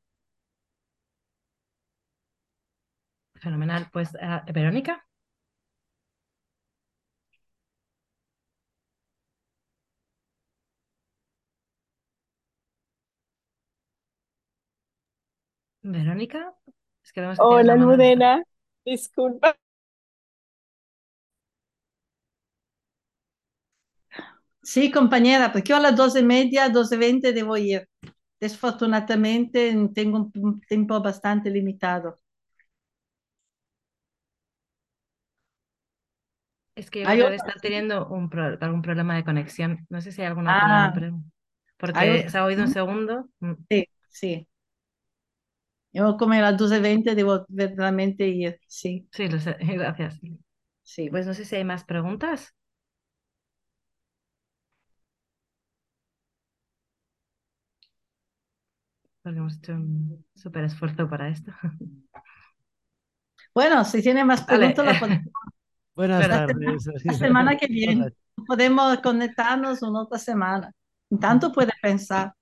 [3.40, 3.88] Fenomenal.
[3.92, 5.04] Pues, uh, Verónica.
[15.82, 16.54] Verónica.
[17.02, 18.42] Es que Hola, Almudena.
[18.84, 19.56] Disculpa.
[24.62, 27.88] Sí, compañera, porque yo a las doce y media, doce veinte debo ir.
[28.40, 32.20] Desfortunadamente tengo un tiempo bastante limitado.
[36.78, 39.84] Es que debe estar teniendo un algún problema de conexión.
[39.90, 40.94] No sé si hay alguna ah,
[41.76, 43.28] Porque se ha oído un segundo.
[43.40, 43.54] Mm.
[43.68, 44.48] Sí, sí.
[45.92, 49.08] Yo como a las 12.20 debo verdaderamente ir, sí.
[49.10, 49.56] Sí, lo sé.
[49.60, 50.20] Gracias.
[50.84, 51.10] Sí.
[51.10, 52.54] Pues no sé si hay más preguntas.
[59.22, 61.50] Porque hemos hecho un súper esfuerzo para esto.
[63.54, 65.24] Bueno, si tiene más preguntas, la podemos
[65.98, 66.86] Buenas tardes.
[67.02, 68.12] La semana que viene
[68.46, 70.72] podemos conectarnos una otra semana.
[71.20, 72.34] Tanto puede pensar.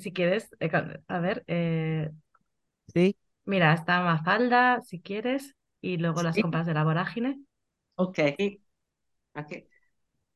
[0.00, 0.68] si quieres, eh,
[1.06, 1.44] a ver.
[1.46, 2.10] Eh,
[2.92, 3.16] sí.
[3.44, 7.40] Mira, está Mafalda, si quieres, y luego las compras de la vorágine.
[7.94, 8.18] Ok.
[9.36, 9.68] okay.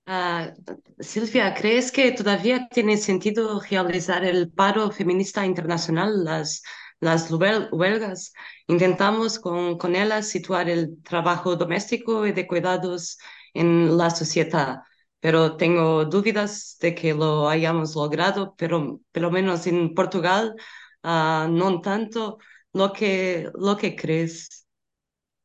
[0.06, 0.54] Ah,
[1.00, 6.62] Silvia, ¿crees que todavía tiene sentido realizar el paro feminista internacional, las
[7.00, 8.32] las huelgas,
[8.66, 13.18] intentamos con, con ellas situar el trabajo doméstico y de cuidados
[13.54, 14.80] en la sociedad,
[15.20, 20.54] pero tengo dudas de que lo hayamos logrado, pero lo menos en Portugal
[21.02, 22.38] uh, no tanto
[22.72, 24.66] lo que, lo que crees.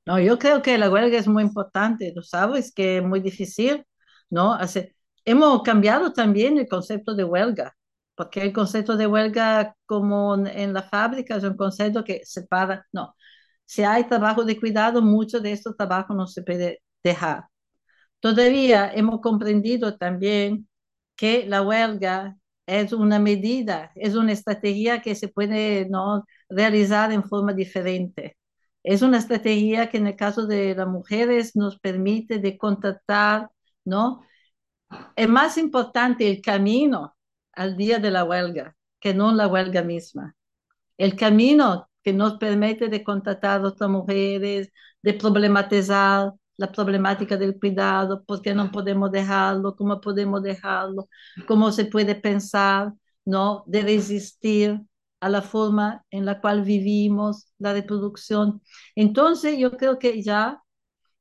[0.06, 3.86] No, yo creo que la huelga es muy importante, tú sabes que es muy difícil,
[4.30, 4.54] ¿no?
[4.54, 4.96] Hace,
[5.26, 7.76] hemos cambiado también el concepto de huelga
[8.22, 13.16] porque el concepto de huelga como en la fábrica es un concepto que separa, no,
[13.66, 17.46] si hay trabajo de cuidado, mucho de este trabajo no se puede dejar.
[18.20, 20.70] Todavía hemos comprendido también
[21.16, 26.26] que la huelga es una medida, es una estrategia que se puede ¿no?
[26.50, 28.38] realizar en forma diferente.
[28.84, 33.50] Es una estrategia que en el caso de las mujeres nos permite de contactar,
[33.86, 34.24] ¿no?
[35.16, 37.16] Es más importante el camino
[37.54, 40.36] al día de la huelga, que no la huelga misma.
[40.98, 44.72] El camino que nos permite de contactar a otras mujeres,
[45.02, 51.10] de problematizar la problemática del cuidado, por qué no podemos dejarlo, cómo podemos dejarlo,
[51.48, 52.94] cómo se puede pensar,
[53.26, 53.64] ¿no?
[53.68, 54.80] De resistir
[55.20, 58.62] a la forma en la cual vivimos la reproducción.
[58.96, 60.62] Entonces, yo creo que ya,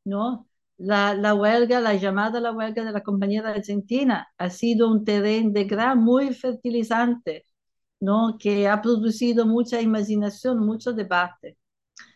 [0.05, 0.50] ¿no?
[0.81, 5.05] La, la huelga, la llamada a la huelga de la compañera argentina ha sido un
[5.05, 7.47] terreno de gran, muy fertilizante,
[8.01, 8.37] ¿no?
[8.39, 11.59] que ha producido mucha imaginación, mucho debate.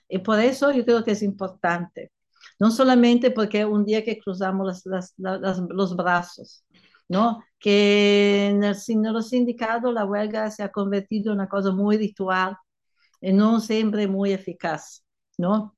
[0.09, 2.13] Y por eso yo creo que es importante,
[2.61, 6.65] no solamente porque un día que cruzamos las, los brazos,
[7.09, 7.45] ¿no?
[7.59, 11.99] que en, el, en los sindicatos la huelga se ha convertido en una cosa muy
[11.99, 12.57] ritual
[13.21, 15.05] y no siempre muy eficaz.
[15.39, 15.77] ¿no?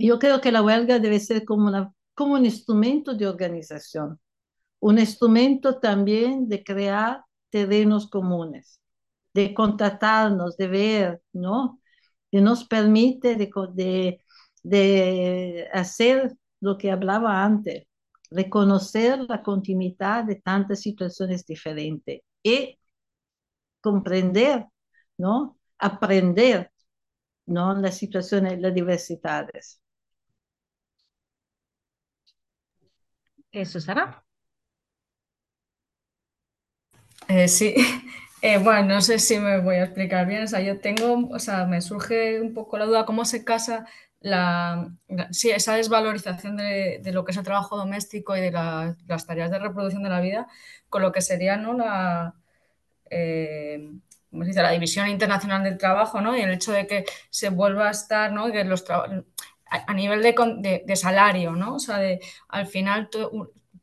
[0.00, 4.18] Yo creo que la huelga debe ser como, una, como un instrumento de organización,
[4.80, 8.80] un instrumento también de crear terrenos comunes,
[9.34, 11.80] de contratarnos, de ver, ¿no?
[12.30, 14.20] Que nos permite de, de,
[14.64, 17.86] de hacer lo que hablaba antes,
[18.30, 22.78] reconocer la continuidad de tantas situaciones diferentes y
[23.80, 24.66] comprender,
[25.18, 25.58] ¿no?
[25.78, 26.70] Aprender,
[27.46, 27.74] ¿no?
[27.76, 29.80] Las situaciones, las diversidades.
[33.64, 34.24] Susana.
[37.28, 37.74] Eh, sí,
[38.42, 40.44] eh, bueno, no sé si me voy a explicar bien.
[40.44, 43.86] O sea, yo tengo, o sea, me surge un poco la duda cómo se casa
[44.20, 48.96] la, la esa desvalorización de, de, lo que es el trabajo doméstico y de la,
[49.06, 50.46] las tareas de reproducción de la vida
[50.88, 51.72] con lo que sería ¿no?
[51.72, 52.34] la,
[53.10, 53.90] eh,
[54.30, 56.36] ¿cómo se la división internacional del trabajo ¿no?
[56.36, 58.52] y el hecho de que se vuelva a estar ¿no?
[58.52, 58.84] que los
[59.70, 61.76] a nivel de, de, de, salario, ¿no?
[61.76, 63.08] O sea, de, al final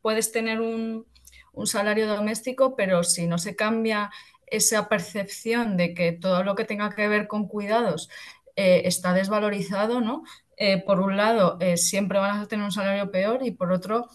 [0.02, 1.08] puedes tener un,
[1.54, 4.12] un, salario doméstico, pero si no se cambia
[4.46, 8.10] esa percepción de que todo lo que tenga que ver con cuidados
[8.56, 10.24] eh, está desvalorizado, ¿no?
[10.58, 14.10] Eh, por un lado, eh, siempre van a tener un salario peor y por otro,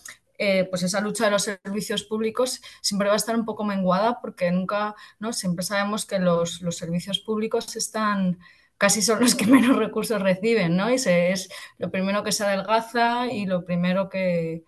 [0.70, 4.50] pues esa lucha de los servicios públicos siempre va a estar un poco menguada porque
[4.50, 5.32] nunca, ¿no?
[5.32, 8.40] Siempre sabemos que los, los servicios públicos están
[8.82, 10.90] casi son los que menos recursos reciben, ¿no?
[10.90, 14.64] Y se, es lo primero que se adelgaza y lo primero que,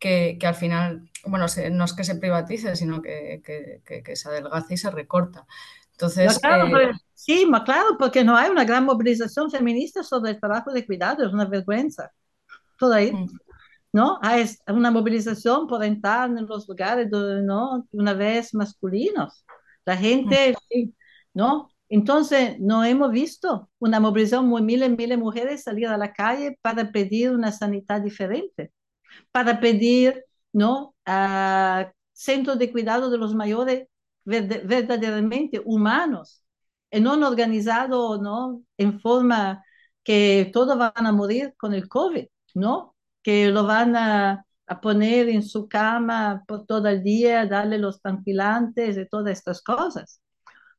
[0.00, 4.28] que, que al final, bueno, se, no es que se privatice, sino que, que, se
[4.28, 5.46] adelgaza y se recorta.
[5.92, 10.40] Entonces, claro, eh, pues, sí, claro, porque no hay una gran movilización feminista sobre el
[10.40, 12.10] trabajo de cuidado, es una vergüenza.
[12.80, 13.12] Todo ahí.
[13.12, 13.28] Mm.
[13.92, 14.18] ¿no?
[14.22, 17.86] Hay una movilización por entrar en los lugares, ¿no?
[17.92, 19.44] Una vez masculinos.
[19.84, 20.88] La gente, mm.
[21.34, 21.71] ¿no?
[21.92, 26.12] Entonces, no hemos visto una movilización de miles y miles de mujeres salir a la
[26.14, 28.72] calle para pedir una sanidad diferente,
[29.32, 30.94] para pedir ¿no?
[32.12, 33.88] Centros de cuidado de los mayores
[34.24, 36.42] verdaderamente humanos,
[36.90, 38.62] y no organizados ¿no?
[38.78, 39.64] en forma
[40.04, 42.96] que todos van a morir con el COVID, ¿no?
[43.22, 48.00] que lo van a, a poner en su cama por todo el día, darle los
[48.00, 50.21] tranquilantes y todas estas cosas.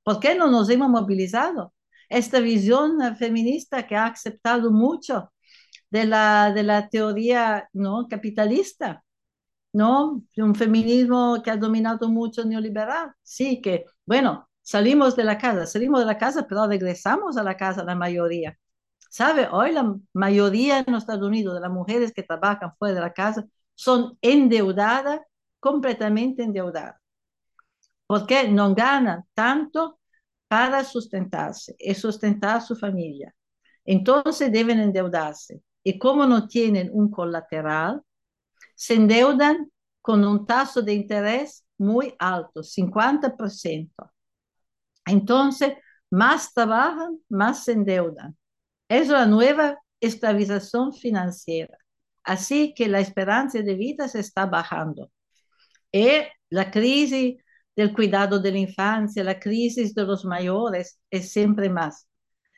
[0.04, 1.74] ¿Por qué no nos hemos movilizado?
[2.10, 5.32] Esta visión feminista que ha aceptado mucho
[5.90, 8.08] de la, de la teoría ¿no?
[8.10, 9.04] capitalista,
[9.74, 10.24] ¿no?
[10.38, 13.14] Un feminismo que ha dominado mucho neoliberal.
[13.24, 17.58] Sí, que, bueno, salimos de la casa, salimos de la casa, pero regresamos a la
[17.58, 18.58] casa la mayoría.
[19.10, 19.48] ¿Sabe?
[19.52, 23.46] Hoy la mayoría en Estados Unidos de las mujeres que trabajan fuera de la casa
[23.76, 25.22] son endeudadas,
[25.60, 27.03] completamente endeudadas
[28.08, 30.00] porque no ganan tanto
[30.48, 33.34] para sustentarse y sustentar a su familia.
[33.86, 35.62] Entonces deben endeudarse.
[35.84, 38.02] Y como no tienen un colateral,
[38.76, 44.12] se endeudan con un taso de interés muy alto, 50%.
[45.06, 45.74] Entonces,
[46.10, 48.38] más trabajan, más se endeudan.
[48.88, 51.78] Es la nueva esclavización financiera.
[52.24, 55.12] Así que la esperanza de vida se está bajando.
[55.92, 56.08] Y
[56.50, 57.38] la crisis
[57.76, 62.08] del cuidado de la infancia, la crisis de los mayores es siempre más.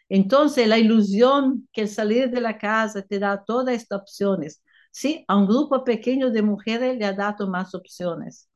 [0.09, 4.61] Entonces, la ilusión que el salir de la casa te da todas estas opciones,
[4.91, 8.49] sí, a un grupo pequeño de mujeres le ha dado más opciones,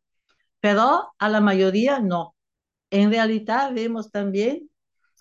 [0.59, 2.35] pero a la mayoría no.
[2.91, 4.69] En realidad vemos también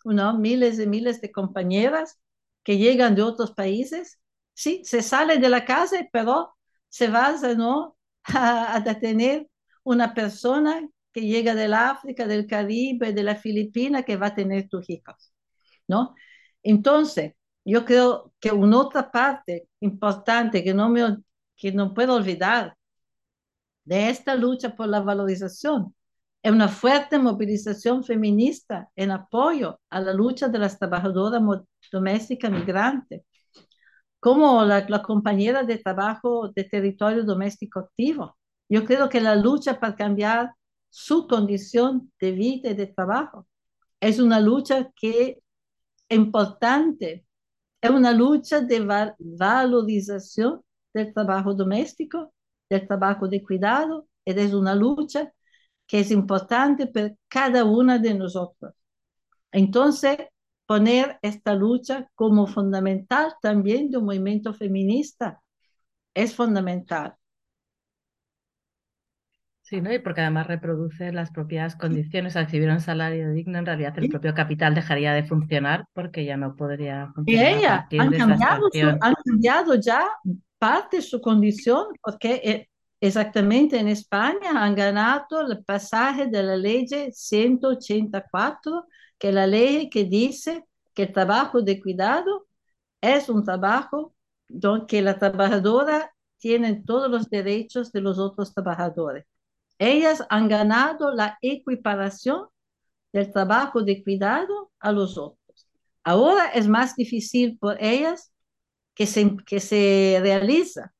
[0.04, 0.38] ¿no?
[0.38, 2.18] miles y miles de compañeras
[2.62, 4.18] que llegan de otros países,
[4.54, 6.54] sí, se sale de la casa, pero
[6.88, 7.96] se va ¿no?
[8.24, 9.48] a, a tener
[9.84, 10.86] una persona
[11.18, 15.32] que llega del África, del Caribe, de la Filipina, que va a tener tus hijos,
[15.88, 16.14] ¿no?
[16.62, 21.18] Entonces, yo creo que una otra parte importante que no, me,
[21.56, 22.76] que no puedo olvidar
[23.84, 25.94] de esta lucha por la valorización
[26.42, 31.42] es una fuerte movilización feminista en apoyo a la lucha de las trabajadoras
[31.90, 33.22] domésticas migrantes,
[34.20, 38.36] como la, la compañera de trabajo de territorio doméstico activo.
[38.68, 40.52] Yo creo que la lucha para cambiar
[40.88, 43.46] su condición de vida y de trabajo.
[44.00, 45.42] Es una lucha que
[46.08, 47.26] es importante,
[47.80, 48.80] es una lucha de
[49.18, 50.62] valorización
[50.94, 52.32] del trabajo doméstico,
[52.70, 55.32] del trabajo de cuidado, es una lucha
[55.86, 58.74] que es importante para cada una de nosotros.
[59.52, 60.18] Entonces,
[60.66, 65.42] poner esta lucha como fundamental también de un movimiento feminista
[66.14, 67.14] es fundamental.
[69.68, 69.92] Sí, ¿no?
[69.92, 72.36] Y porque además reproduce las propias condiciones.
[72.36, 76.38] Al recibir un salario digno, en realidad el propio capital dejaría de funcionar porque ya
[76.38, 77.52] no podría funcionar.
[77.52, 78.70] Y ella han cambiado,
[79.02, 80.08] han cambiado ya
[80.58, 86.56] parte de su condición porque eh, exactamente en España han ganado el pasaje de la
[86.56, 88.86] ley 184
[89.18, 90.64] que la ley que dice
[90.94, 92.46] que el trabajo de cuidado
[93.02, 94.14] es un trabajo
[94.48, 99.26] donde la trabajadora tiene todos los derechos de los otros trabajadores.
[99.78, 102.46] Ellas han ganado la equiparación
[103.12, 105.68] del trabajo de cuidado a los otros.
[106.04, 108.32] Ahora es más difícil por ellas
[108.94, 110.92] que se, que se realiza,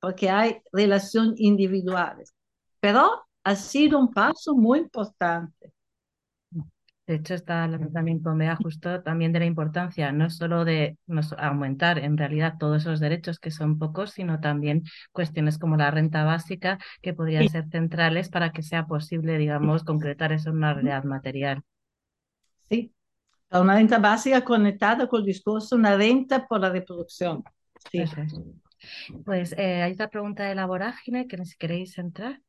[0.00, 2.34] porque hay relaciones individuales.
[2.80, 5.72] Pero ha sido un paso muy importante.
[7.06, 10.98] De hecho, está también Pomea justo también de la importancia no solo de
[11.38, 14.82] aumentar en realidad todos esos derechos que son pocos, sino también
[15.12, 20.32] cuestiones como la renta básica que podrían ser centrales para que sea posible, digamos, concretar
[20.32, 21.62] eso en una realidad material.
[22.68, 22.92] Sí,
[23.50, 27.44] una renta básica conectada con el discurso, una renta por la reproducción.
[27.92, 28.04] Sí.
[29.24, 32.40] Pues eh, hay otra pregunta de la vorágine que si queréis entrar.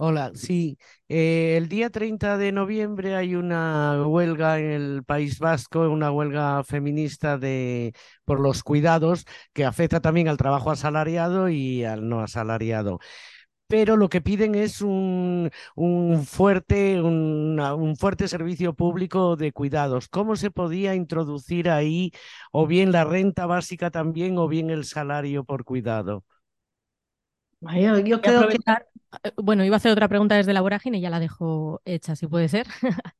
[0.00, 0.78] Hola, sí.
[1.08, 6.62] Eh, el día 30 de noviembre hay una huelga en el País Vasco, una huelga
[6.62, 7.92] feminista de,
[8.24, 13.00] por los cuidados que afecta también al trabajo asalariado y al no asalariado.
[13.68, 20.08] Pero lo que piden es un, un fuerte, un fuerte servicio público de cuidados.
[20.08, 22.12] ¿Cómo se podía introducir ahí
[22.52, 26.24] o bien la renta básica también o bien el salario por cuidado?
[27.60, 28.56] Yo, creo que...
[29.24, 32.16] Eh, bueno, iba a hacer otra pregunta desde la vorágine y ya la dejo hecha,
[32.16, 32.66] si puede ser.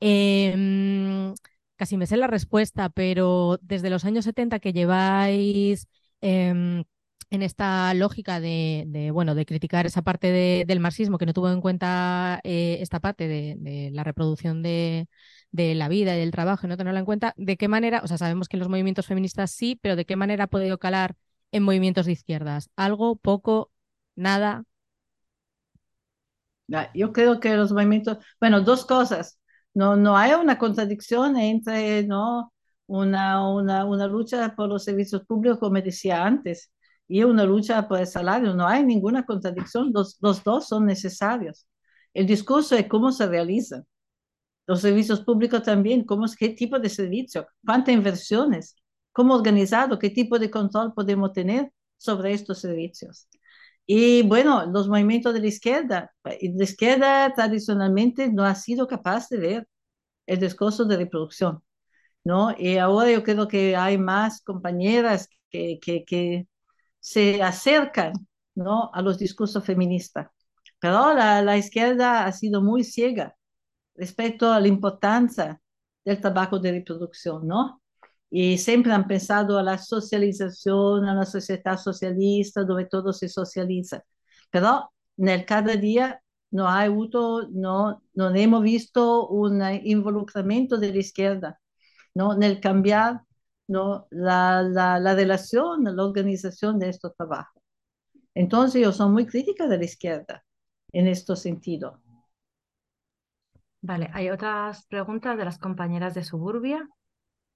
[0.00, 1.34] Em,
[1.76, 5.88] casi me sé la respuesta, pero desde los años 70 que lleváis
[6.20, 6.84] em,
[7.30, 11.60] en esta lógica de, bueno, de criticar esa parte del marxismo que no tuvo en
[11.60, 15.08] cuenta eh, esta parte de, la reproducción de,
[15.52, 18.18] la vida y del trabajo y no tenerla en cuenta, ¿de qué manera, o sea,
[18.18, 21.16] sabemos que en los movimientos feministas sí, pero ¿de qué manera ha podido calar
[21.52, 22.70] en movimientos de izquierdas?
[22.76, 23.70] ¿Algo, poco,
[24.16, 24.64] nada?
[26.94, 29.38] Yo creo que los movimientos, bueno, dos cosas.
[29.74, 32.52] No, no hay una contradicción entre ¿no?
[32.86, 36.70] una, una, una lucha por los servicios públicos, como decía antes,
[37.08, 38.54] y una lucha por el salario.
[38.54, 41.66] No hay ninguna contradicción, los, los dos son necesarios.
[42.14, 43.82] El discurso es cómo se realiza.
[44.66, 48.76] Los servicios públicos también, cómo, qué tipo de servicio, cuántas inversiones,
[49.12, 53.28] cómo organizado, qué tipo de control podemos tener sobre estos servicios.
[53.86, 59.38] Y bueno, los movimientos de la izquierda, la izquierda tradicionalmente no ha sido capaz de
[59.38, 59.68] ver
[60.26, 61.62] el discurso de reproducción,
[62.24, 62.54] ¿no?
[62.58, 66.48] Y ahora yo creo que hay más compañeras que, que, que
[67.00, 68.14] se acercan,
[68.54, 68.90] ¿no?
[68.94, 70.28] A los discursos feministas.
[70.80, 73.36] Pero la, la izquierda ha sido muy ciega
[73.96, 75.60] respecto a la importancia
[76.04, 77.82] del trabajo de reproducción, ¿no?
[78.36, 84.02] Y siempre han pensado a la socialización, a la sociedad socialista, donde todo se socializa.
[84.50, 86.90] Pero en el cada día no hay
[87.52, 91.60] no, no hemos visto un involucramiento de la izquierda,
[92.14, 92.34] ¿no?
[92.34, 93.20] En el cambiar
[93.68, 94.08] ¿no?
[94.10, 97.62] la, la, la relación, la organización de estos trabajos.
[98.34, 100.44] Entonces yo soy muy crítica de la izquierda
[100.92, 102.00] en este sentido.
[103.80, 106.88] Vale, ¿hay otras preguntas de las compañeras de Suburbia?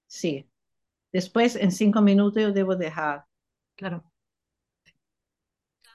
[0.06, 0.48] Sí.
[1.12, 3.24] Después, en cinco minutos, yo debo dejar.
[3.76, 4.04] Claro.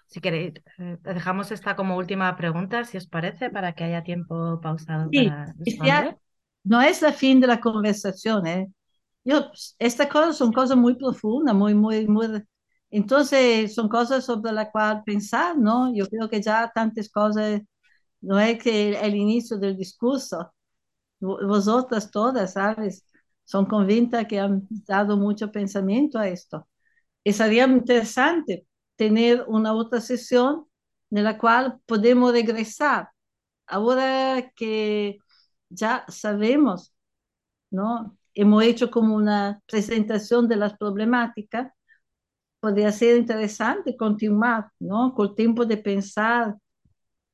[0.08, 4.60] Si queréis, eh, dejamos esta como última pregunta, si os parece, para que haya tiempo
[4.62, 6.18] pausado sí, para responder.
[6.64, 8.72] no es el fin de la conversación, ¿eh?
[9.26, 12.44] Yo, estas cosas son cosas muy profundas, muy, muy, muy...
[12.92, 15.94] Entonces, son cosas sobre las cuales pensar, ¿no?
[15.96, 17.62] Yo creo que ya tantas cosas,
[18.22, 20.54] no es que el inicio del discurso,
[21.20, 23.06] vosotras todas, ¿sabes?
[23.44, 26.68] Son convintas que han dado mucho pensamiento a esto.
[27.24, 30.66] Y sería interesante tener una otra sesión
[31.12, 33.10] en la cual podemos regresar.
[33.68, 35.20] Ahora que
[35.70, 36.94] ya sabemos,
[37.72, 38.18] ¿no?
[38.34, 41.72] Hemos hecho como una presentación de las problemáticas,
[42.60, 45.14] podría ser interesante continuar, ¿no?
[45.14, 46.56] Con el tiempo de pensar.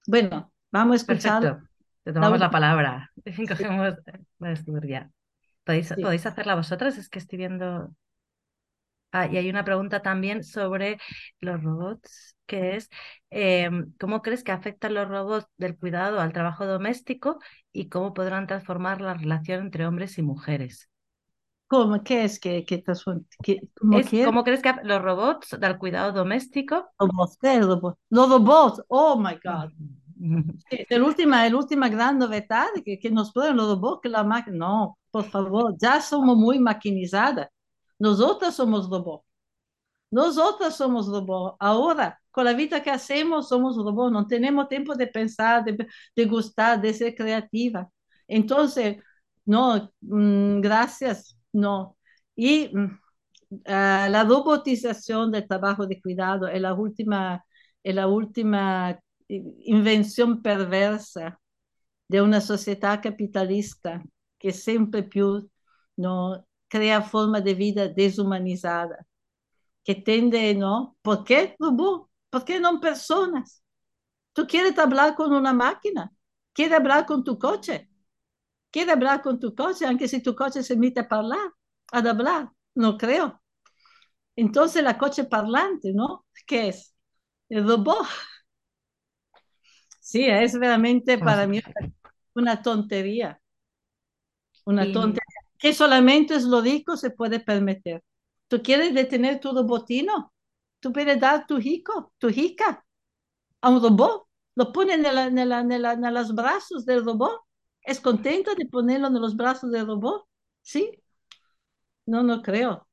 [0.07, 1.41] Bueno, vamos a escuchar.
[1.41, 1.69] Perfecto.
[2.03, 3.11] Te tomamos la, palabra.
[3.48, 3.95] Cogemos
[4.40, 5.19] la
[5.70, 6.98] ¿Podéis, ¿Podéis hacerla vosotras?
[6.98, 7.94] Es que estoy viendo...
[9.12, 10.98] Ah, y hay una pregunta también sobre
[11.41, 12.90] los robots, que es,
[13.30, 17.38] em, ¿cómo crees que afectan los robots del cuidado al trabajo doméstico
[17.72, 20.90] y cómo podrán transformar la relación entre hombres y mujeres?
[21.68, 22.04] ¿Cómo?
[22.04, 22.84] ¿Qué es que, que,
[23.44, 24.26] que- ¿Cómo, quiere?
[24.26, 26.90] ¿Cómo crees que los robots del cuidado doméstico?
[26.98, 28.00] Robots, ¿qué robot?
[28.10, 29.70] Los robots, oh my God.
[30.70, 34.24] Sí, El última, el última gran novedad que, que nos ponen los robots, que la
[34.24, 37.49] máquina, no, por favor, ya somos muy maquinizadas.
[37.99, 39.26] Nosotras somos robots.
[40.11, 41.57] Nosotras somos robots.
[41.60, 44.11] Ahora, con la vida que hacemos, somos robots.
[44.11, 47.90] No tenemos tiempo de pensar, de, de gustar, de ser creativa.
[48.27, 48.98] Entonces,
[49.45, 51.98] no, gracias, no.
[52.36, 52.72] Y
[53.65, 57.44] ah, la robotización del trabajo de cuidado es la última,
[57.84, 58.91] es la última
[59.27, 61.40] eh, invención perversa
[62.07, 64.03] de una sociedad capitalista
[64.40, 65.49] que sempre più
[65.98, 69.06] no, crea forma de vida deshumanizada,
[69.84, 70.98] que tende, ¿no?
[71.02, 72.10] ¿Por qué robot?
[72.30, 73.64] ¿Por qué no personas?
[74.34, 76.11] ¿Tú quieres hablar con una máquina?
[76.53, 77.90] ¿Quieres hablar con tu coche?
[78.72, 79.86] ¿Quieres hablar con tu coche?
[79.86, 81.52] Aunque si tu coche se emite a hablar,
[81.91, 83.41] a hablar, no creo.
[84.36, 86.26] Entonces la coche parlante, ¿no?
[86.45, 86.95] ¿Qué es?
[87.49, 88.07] El robot.
[89.99, 91.61] Sí, es realmente para mí
[92.34, 93.40] una tontería.
[94.70, 95.24] Una Y- tontería
[95.58, 98.02] que solamente es lo rico se puede permitir.
[98.48, 100.32] ¿Tú quieres detener tu robotino?
[100.80, 102.86] ¿Tú puedes dar tu hijo, tu hija
[103.62, 104.28] a un robot?
[104.56, 107.41] Lo pones en, la- en la- en la- en los brazos del robot.
[107.82, 110.26] ¿Es contento de ponerlo en los brazos del robot?
[110.62, 110.91] ¿Sí?
[112.06, 112.88] No, no creo.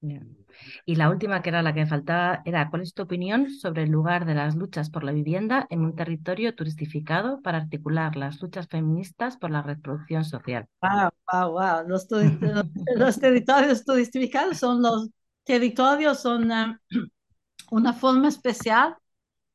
[0.00, 0.46] Bien.
[0.86, 3.90] Y la última, que era la que faltaba, era ¿cuál es tu opinión sobre el
[3.90, 8.68] lugar de las luchas por la vivienda en un territorio turistificado para articular las luchas
[8.68, 10.66] feministas por la reproducción social?
[10.82, 11.88] Wow, wow, wow.
[11.88, 15.08] Los, los- los territorios turistificados son los
[15.44, 16.80] territorios, son ah,
[17.70, 18.96] una forma especial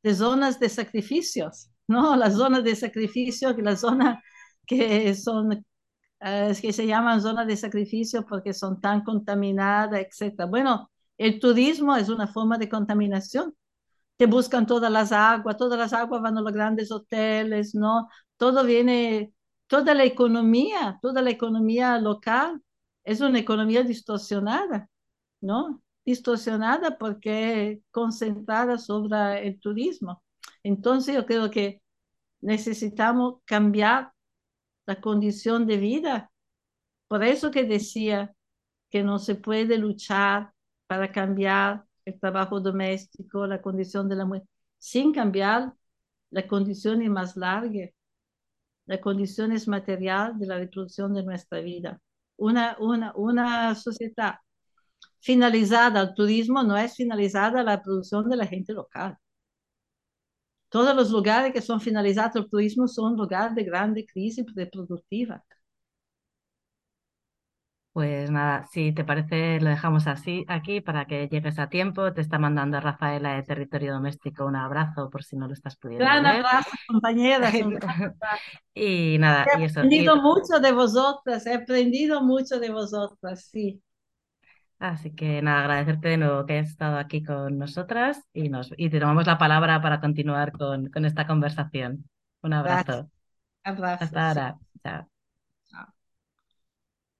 [0.02, 2.16] de zonas de sacrificios, ¿no?
[2.16, 4.20] Las zonas de sacrificio, las zonas
[4.66, 5.64] que son,
[6.20, 10.46] eh, que se llaman zonas de sacrificio porque son tan contaminadas, etc.
[10.46, 13.54] Bueno, el turismo es una forma de contaminación.
[14.16, 18.08] Te buscan todas las aguas, todas las aguas van a los grandes hoteles, ¿no?
[18.36, 19.32] Todo viene,
[19.66, 22.62] toda la economía, toda la economía local
[23.04, 24.88] es una economía distorsionada,
[25.40, 25.82] ¿no?
[26.04, 30.22] Distorsionada porque concentrada sobre el turismo.
[30.62, 31.82] Entonces yo creo que
[32.40, 34.12] necesitamos cambiar
[34.86, 36.30] la condición de vida.
[37.08, 38.34] Por eso que decía
[38.90, 40.53] que no se puede luchar
[40.98, 44.44] para cambiar el trabajo doméstico, la condición de la mujer,
[44.78, 45.72] sin cambiar
[46.30, 47.88] la condición más larga,
[48.86, 52.00] la condición material de la reproducción de nuestra vida.
[52.36, 54.36] Una, una, una sociedad
[55.20, 59.16] finalizada al turismo no es finalizada la producción de la gente local.
[60.68, 65.42] Todos los lugares que son finalizados al turismo son lugares de grande crisis reproductiva.
[67.94, 72.12] Pues nada, si te parece, lo dejamos así aquí para que llegues a tiempo.
[72.12, 76.10] Te está mandando Rafaela de Territorio Doméstico un abrazo por si no lo estás pudiendo
[76.10, 77.58] Gran abrazo, compañeras.
[78.18, 78.18] abrazo.
[78.74, 79.88] Y nada, He y eso.
[79.92, 83.82] y- aprendido mucho de vosotras, he aprendido mucho de vosotras, sí.
[84.78, 88.90] así que nada, agradecerte de nuevo que hayas estado aquí con nosotras y, nos, y
[88.90, 92.08] te tomamos la palabra para continuar con, con esta conversación.
[92.42, 92.92] Un abrazo.
[92.94, 93.10] Gracias.
[93.64, 94.16] Abrazo.
[94.16, 94.58] Hasta ahora.
[94.84, 95.10] Chao.